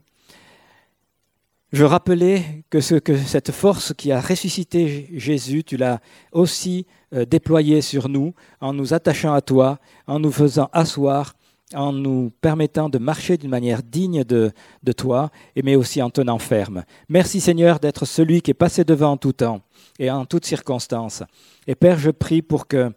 Je 1.72 1.84
rappelais 1.84 2.64
que, 2.72 2.82
ce, 2.82 2.96
que, 2.96 3.16
cette 3.16 3.52
force 3.52 3.94
qui 3.94 4.12
a 4.12 4.20
ressuscité 4.20 5.08
Jésus, 5.14 5.64
tu 5.64 5.78
l'as 5.78 6.00
aussi 6.32 6.88
euh, 7.14 7.26
déployée 7.26 7.82
sur 7.82 8.10
nous 8.10 8.34
en 8.60 8.74
nous 8.74 8.96
attachant 8.96 9.34
à 9.34 9.42
toi, 9.42 9.78
en 10.08 10.20
nous 10.20 10.32
faisant 10.32 10.70
asseoir, 10.74 11.36
en 11.76 11.94
nous 11.94 12.32
permettant 12.42 12.90
de 12.90 12.98
marcher 12.98 13.38
d'une 13.38 13.52
manière 13.52 13.84
digne 13.84 14.24
de, 14.24 14.52
de 14.82 14.92
toi, 14.92 15.30
mais 15.64 15.76
aussi 15.76 16.02
en 16.02 16.10
tenant 16.10 16.40
ferme. 16.40 16.84
Merci 17.08 17.40
Seigneur 17.40 17.80
d'être 17.80 18.06
celui 18.06 18.42
qui 18.42 18.50
est 18.50 18.56
passé 18.56 18.84
devant 18.84 19.12
en 19.12 19.18
tout 19.18 19.34
temps 19.34 19.62
et 20.00 20.10
en 20.10 20.26
toutes 20.26 20.46
circonstances. 20.46 21.22
Et 21.68 21.76
Père, 21.76 22.00
je 22.00 22.10
prie 22.10 22.42
pour 22.42 22.66
que 22.66 22.92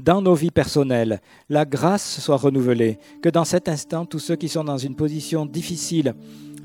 dans 0.00 0.20
nos 0.20 0.34
vies 0.34 0.50
personnelles, 0.50 1.20
la 1.48 1.64
grâce 1.64 2.18
soit 2.18 2.36
renouvelée, 2.36 2.98
que 3.22 3.28
dans 3.28 3.44
cet 3.44 3.68
instant, 3.68 4.04
tous 4.04 4.18
ceux 4.18 4.34
qui 4.36 4.48
sont 4.48 4.64
dans 4.64 4.78
une 4.78 4.96
position 4.96 5.46
difficile, 5.46 6.14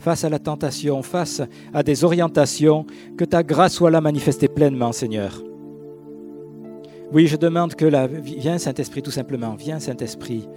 face 0.02 0.24
à 0.24 0.30
la 0.30 0.40
tentation, 0.40 1.04
face 1.04 1.44
à 1.74 1.84
des 1.84 2.04
orientations, 2.04 2.88
que 3.18 3.24
ta 3.24 3.44
grâce 3.44 3.74
soit 3.74 3.92
là 3.92 4.02
manifestée 4.02 4.48
pleinement, 4.48 4.92
Seigneur. 4.92 5.44
Oui, 7.14 7.28
je 7.28 7.38
demande 7.38 7.76
que 7.76 7.86
la... 7.86 8.08
Viens 8.08 8.58
Saint-Esprit 8.58 9.04
tout 9.04 9.12
simplement, 9.12 9.54
viens 9.54 9.80
Saint-Esprit. 9.80 10.50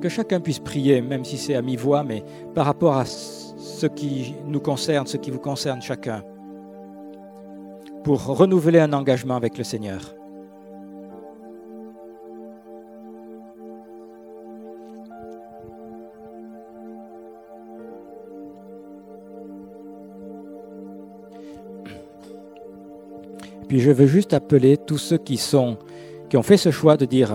Que 0.00 0.08
chacun 0.08 0.40
puisse 0.40 0.60
prier, 0.60 1.02
même 1.02 1.24
si 1.26 1.36
c'est 1.36 1.54
à 1.54 1.62
mi-voix, 1.62 2.02
mais 2.02 2.24
par 2.54 2.64
rapport 2.64 2.96
à 2.96 3.04
ce 3.04 3.86
qui 3.86 4.34
nous 4.46 4.60
concerne, 4.60 5.06
ce 5.06 5.18
qui 5.18 5.30
vous 5.30 5.38
concerne 5.38 5.82
chacun, 5.82 6.22
pour 8.02 8.24
renouveler 8.24 8.78
un 8.78 8.94
engagement 8.94 9.36
avec 9.36 9.58
le 9.58 9.64
Seigneur. 9.64 10.15
Puis 23.68 23.80
je 23.80 23.90
veux 23.90 24.06
juste 24.06 24.32
appeler 24.32 24.76
tous 24.76 24.98
ceux 24.98 25.18
qui 25.18 25.36
sont, 25.36 25.76
qui 26.28 26.36
ont 26.36 26.42
fait 26.42 26.56
ce 26.56 26.70
choix 26.70 26.96
de 26.96 27.04
dire, 27.04 27.32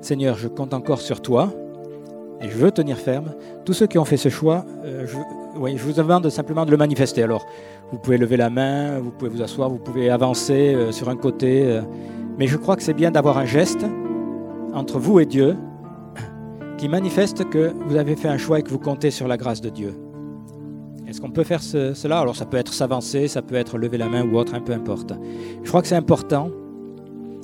Seigneur, 0.00 0.36
je 0.36 0.48
compte 0.48 0.74
encore 0.74 1.00
sur 1.00 1.22
toi 1.22 1.52
et 2.40 2.48
je 2.48 2.56
veux 2.56 2.70
tenir 2.70 2.98
ferme. 2.98 3.34
Tous 3.64 3.72
ceux 3.72 3.86
qui 3.86 3.98
ont 3.98 4.04
fait 4.04 4.18
ce 4.18 4.28
choix, 4.28 4.66
euh, 4.84 5.06
je, 5.06 5.16
vous 5.82 5.92
demande 5.92 6.28
simplement 6.28 6.66
de 6.66 6.70
le 6.70 6.76
manifester. 6.76 7.22
Alors, 7.22 7.46
vous 7.90 7.98
pouvez 7.98 8.18
lever 8.18 8.36
la 8.36 8.50
main, 8.50 8.98
vous 8.98 9.10
pouvez 9.10 9.30
vous 9.30 9.42
asseoir, 9.42 9.70
vous 9.70 9.78
pouvez 9.78 10.10
avancer 10.10 10.74
euh, 10.74 10.92
sur 10.92 11.08
un 11.08 11.16
côté. 11.16 11.64
euh, 11.64 11.80
mais 12.36 12.46
je 12.46 12.56
crois 12.56 12.76
que 12.76 12.82
c'est 12.82 12.94
bien 12.94 13.10
d'avoir 13.10 13.38
un 13.38 13.46
geste 13.46 13.86
entre 14.74 14.98
vous 14.98 15.20
et 15.20 15.26
Dieu 15.26 15.56
qui 16.78 16.88
manifeste 16.88 17.48
que 17.48 17.72
vous 17.86 17.96
avez 17.96 18.16
fait 18.16 18.28
un 18.28 18.38
choix 18.38 18.58
et 18.58 18.62
que 18.62 18.70
vous 18.70 18.80
comptez 18.80 19.10
sur 19.10 19.28
la 19.28 19.36
grâce 19.36 19.60
de 19.60 19.68
Dieu. 19.68 20.03
Est-ce 21.14 21.20
qu'on 21.20 21.30
peut 21.30 21.44
faire 21.44 21.62
ce- 21.62 21.94
cela? 21.94 22.18
Alors 22.18 22.34
ça 22.34 22.44
peut 22.44 22.56
être 22.56 22.72
s'avancer, 22.72 23.28
ça 23.28 23.40
peut 23.40 23.54
être 23.54 23.78
lever 23.78 23.98
la 23.98 24.08
main 24.08 24.26
ou 24.26 24.36
autre, 24.36 24.52
un 24.52 24.60
peu 24.60 24.72
importe. 24.72 25.12
Je 25.62 25.68
crois 25.68 25.80
que 25.80 25.86
c'est 25.86 25.94
important 25.94 26.50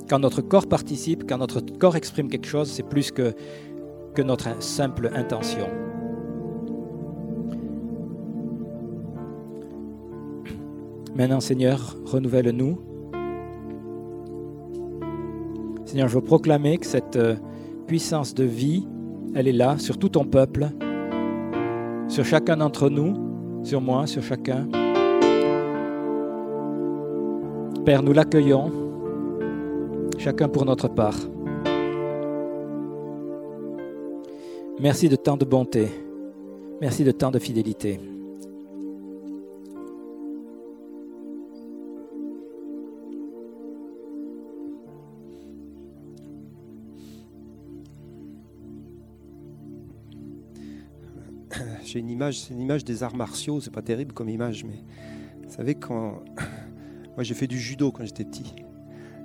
quand 0.09 0.19
notre 0.19 0.41
corps 0.41 0.67
participe, 0.67 1.23
quand 1.25 1.37
notre 1.37 1.61
corps 1.61 1.95
exprime 1.95 2.27
quelque 2.27 2.47
chose, 2.47 2.69
c'est 2.69 2.83
plus 2.83 3.11
que, 3.11 3.31
que 4.13 4.21
notre 4.23 4.61
simple 4.61 5.09
intention. 5.15 5.67
Maintenant, 11.15 11.39
Seigneur, 11.39 11.95
renouvelle-nous. 12.03 12.77
Seigneur, 15.85 16.09
je 16.09 16.15
veux 16.15 16.21
proclamer 16.25 16.77
que 16.77 16.85
cette 16.85 17.15
euh, 17.15 17.35
puissance 17.87 18.33
de 18.35 18.43
vie, 18.43 18.85
elle 19.33 19.47
est 19.47 19.53
là 19.53 19.77
sur 19.77 19.97
tout 19.97 20.09
ton 20.09 20.25
peuple, 20.25 20.67
sur 22.09 22.25
chacun 22.25 22.57
d'entre 22.57 22.89
nous, 22.89 23.30
sur 23.63 23.81
moi, 23.81 24.07
sur 24.07 24.23
chacun. 24.23 24.67
Père, 27.85 28.03
nous 28.03 28.13
l'accueillons, 28.13 28.71
chacun 30.17 30.47
pour 30.47 30.65
notre 30.65 30.87
part. 30.87 31.17
Merci 34.79 35.09
de 35.09 35.15
tant 35.15 35.37
de 35.37 35.45
bonté, 35.45 35.87
merci 36.79 37.03
de 37.03 37.11
tant 37.11 37.31
de 37.31 37.39
fidélité. 37.39 37.99
J'ai 51.83 51.99
une 51.99 52.09
image, 52.09 52.39
c'est 52.39 52.53
une 52.53 52.61
image 52.61 52.83
des 52.83 53.03
arts 53.03 53.15
martiaux, 53.15 53.59
c'est 53.59 53.73
pas 53.73 53.81
terrible 53.81 54.13
comme 54.13 54.29
image, 54.29 54.63
mais 54.63 54.83
vous 55.43 55.53
savez 55.53 55.75
quand 55.75 56.19
moi 57.15 57.23
j'ai 57.23 57.33
fait 57.33 57.47
du 57.47 57.59
judo 57.59 57.91
quand 57.91 58.05
j'étais 58.05 58.25
petit. 58.25 58.55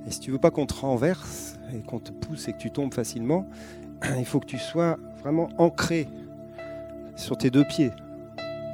Et 0.06 0.10
si 0.10 0.20
tu 0.20 0.30
veux 0.30 0.38
pas 0.38 0.50
qu'on 0.50 0.66
te 0.66 0.74
renverse 0.74 1.58
et 1.74 1.80
qu'on 1.80 1.98
te 1.98 2.12
pousse 2.12 2.48
et 2.48 2.52
que 2.52 2.58
tu 2.58 2.70
tombes 2.70 2.94
facilement, 2.94 3.48
il 4.18 4.24
faut 4.24 4.40
que 4.40 4.46
tu 4.46 4.58
sois 4.58 4.98
vraiment 5.20 5.48
ancré 5.58 6.08
sur 7.16 7.36
tes 7.36 7.50
deux 7.50 7.64
pieds, 7.64 7.92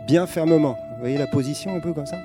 bien 0.06 0.26
fermement. 0.26 0.76
Vous 0.94 1.00
voyez 1.00 1.18
la 1.18 1.26
position 1.26 1.74
un 1.74 1.80
peu 1.80 1.92
comme 1.92 2.06
ça? 2.06 2.18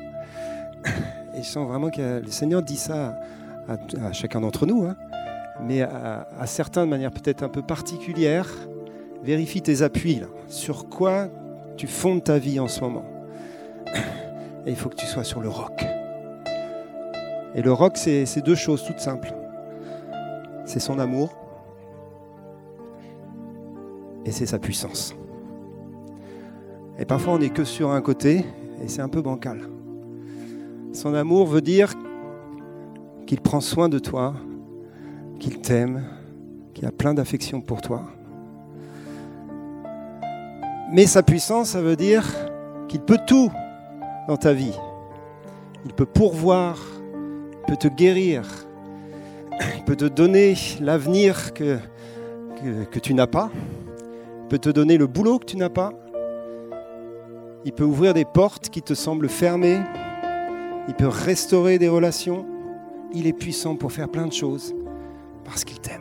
Et 1.35 1.43
je 1.43 1.47
sens 1.47 1.67
vraiment 1.67 1.89
que 1.89 2.19
le 2.19 2.31
Seigneur 2.31 2.63
dit 2.63 2.77
ça 2.77 3.19
à, 3.67 4.11
chacun 4.13 4.41
d'entre 4.41 4.65
nous, 4.65 4.85
hein, 4.85 4.95
mais 5.61 5.81
à 5.81 6.45
certains 6.45 6.85
de 6.85 6.89
manière 6.89 7.11
peut-être 7.11 7.43
un 7.43 7.49
peu 7.49 7.61
particulière. 7.61 8.47
Vérifie 9.23 9.62
tes 9.62 9.82
appuis 9.82 10.15
là. 10.15 10.27
Sur 10.47 10.89
quoi 10.89 11.27
tu 11.75 11.88
fondes 11.88 12.23
ta 12.23 12.38
vie 12.39 12.60
en 12.60 12.67
ce 12.67 12.82
moment. 12.82 13.06
Et 14.65 14.71
il 14.71 14.75
faut 14.75 14.89
que 14.89 14.95
tu 14.95 15.06
sois 15.06 15.23
sur 15.23 15.41
le 15.41 15.49
roc. 15.49 15.86
Et 17.56 17.62
le 17.62 17.71
roc, 17.71 17.97
c'est 17.97 18.41
deux 18.43 18.56
choses 18.56 18.84
toutes 18.84 18.99
simples. 18.99 19.34
C'est 20.65 20.80
son 20.80 20.99
amour 20.99 21.36
et 24.25 24.32
c'est 24.32 24.45
sa 24.45 24.60
puissance. 24.60 25.15
Et 26.99 27.06
parfois, 27.06 27.34
on 27.34 27.39
n'est 27.39 27.49
que 27.49 27.63
sur 27.63 27.91
un 27.91 28.01
côté 28.01 28.45
et 28.84 28.88
c'est 28.88 29.01
un 29.01 29.10
peu 29.10 29.21
bancal. 29.21 29.62
Son 30.93 31.13
amour 31.13 31.47
veut 31.47 31.62
dire 31.62 31.93
qu'il 33.25 33.39
prend 33.39 33.62
soin 33.62 33.88
de 33.88 33.99
toi, 33.99 34.34
qu'il 35.39 35.60
t'aime, 35.60 36.03
qu'il 36.73 36.86
a 36.86 36.91
plein 36.91 37.13
d'affection 37.13 37.62
pour 37.62 37.82
toi. 37.82 38.03
Mais 40.91 41.06
sa 41.06 41.23
puissance, 41.23 41.69
ça 41.69 41.82
veut 41.82 41.95
dire 41.95 42.26
qu'il 42.88 43.02
peut 43.02 43.19
tout 43.28 43.52
dans 44.28 44.38
ta 44.38 44.54
vie. 44.54 44.78
Il 45.86 45.93
peut 45.93 46.06
pourvoir, 46.06 46.78
il 47.52 47.65
peut 47.67 47.78
te 47.78 47.88
guérir, 47.88 48.43
il 49.78 49.84
peut 49.84 49.95
te 49.95 50.06
donner 50.06 50.56
l'avenir 50.82 51.54
que, 51.54 51.80
tu 53.02 53.13
n'as 53.13 53.28
pas, 53.28 53.50
il 54.43 54.47
peut 54.47 54.60
te 54.60 54.69
donner 54.69 54.97
le 54.97 55.08
boulot 55.08 55.39
que 55.39 55.45
tu 55.45 55.58
n'as 55.58 55.69
pas, 55.69 55.91
il 57.65 57.73
peut 57.73 57.84
ouvrir 57.84 58.13
des 58.13 58.26
portes 58.26 58.69
qui 58.69 58.82
te 58.82 58.93
semblent 58.93 59.30
fermées, 59.30 59.80
il 60.88 60.93
peut 60.93 61.08
restaurer 61.08 61.80
des 61.80 61.89
relations. 61.89 62.45
Il 63.13 63.28
est 63.28 63.34
puissant 63.34 63.76
pour 63.76 63.91
faire 63.91 64.10
plein 64.10 64.28
de 64.28 64.34
choses 64.34 64.73
parce 65.43 65.63
qu'il 65.63 65.80
t'aime. 65.80 65.96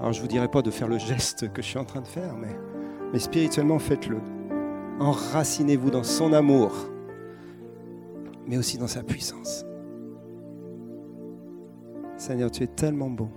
Alors 0.00 0.14
je 0.14 0.18
ne 0.18 0.22
vous 0.22 0.28
dirai 0.28 0.48
pas 0.48 0.62
de 0.62 0.70
faire 0.70 0.88
le 0.88 0.96
geste 0.96 1.52
que 1.52 1.60
je 1.60 1.66
suis 1.66 1.78
en 1.78 1.84
train 1.84 2.00
de 2.00 2.06
faire, 2.06 2.34
mais, 2.34 2.56
mais 3.12 3.18
spirituellement 3.18 3.78
faites-le. 3.78 4.18
Enracinez-vous 4.98 5.90
dans 5.90 6.02
son 6.02 6.32
amour, 6.32 6.72
mais 8.46 8.56
aussi 8.56 8.78
dans 8.78 8.86
sa 8.86 9.02
puissance. 9.02 9.66
Seigneur, 12.16 12.50
tu 12.50 12.62
es 12.62 12.66
tellement 12.66 13.10
bon. 13.10 13.30